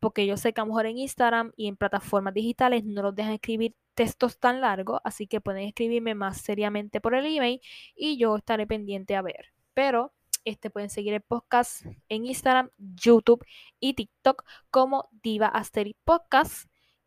[0.00, 3.14] porque yo sé que a lo mejor en Instagram y en plataformas digitales no los
[3.14, 7.60] dejan escribir textos tan largos, así que pueden escribirme más seriamente por el email
[7.94, 9.52] y yo estaré pendiente a ver.
[9.72, 10.12] Pero
[10.44, 13.44] este, pueden seguir el podcast en Instagram, YouTube
[13.80, 15.52] y TikTok como Diva.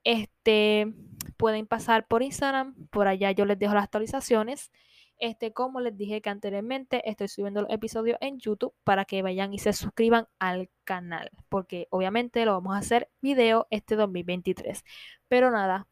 [0.04, 0.94] Este,
[1.38, 4.72] pueden pasar por Instagram, por allá yo les dejo las actualizaciones.
[5.20, 9.60] Este, como les dije anteriormente, estoy subiendo los episodios en YouTube para que vayan y
[9.60, 14.84] se suscriban al canal, porque obviamente lo vamos a hacer video este 2023.
[15.28, 15.88] Pero nada,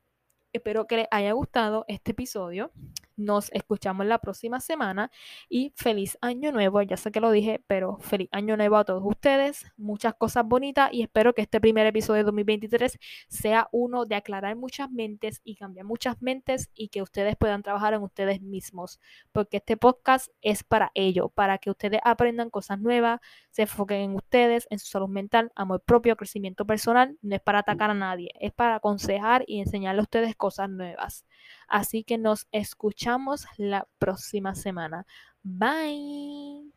[0.54, 2.72] espero que les haya gustado este episodio.
[3.18, 5.10] Nos escuchamos la próxima semana
[5.48, 6.82] y feliz año nuevo.
[6.82, 9.66] Ya sé que lo dije, pero feliz año nuevo a todos ustedes.
[9.78, 14.56] Muchas cosas bonitas y espero que este primer episodio de 2023 sea uno de aclarar
[14.56, 19.00] muchas mentes y cambiar muchas mentes y que ustedes puedan trabajar en ustedes mismos.
[19.32, 24.16] Porque este podcast es para ello, para que ustedes aprendan cosas nuevas, se enfoquen en
[24.16, 27.18] ustedes, en su salud mental, amor propio, crecimiento personal.
[27.22, 31.26] No es para atacar a nadie, es para aconsejar y enseñarle a ustedes cosas nuevas.
[31.68, 35.06] Así que nos escuchamos la próxima semana.
[35.44, 36.72] Bye.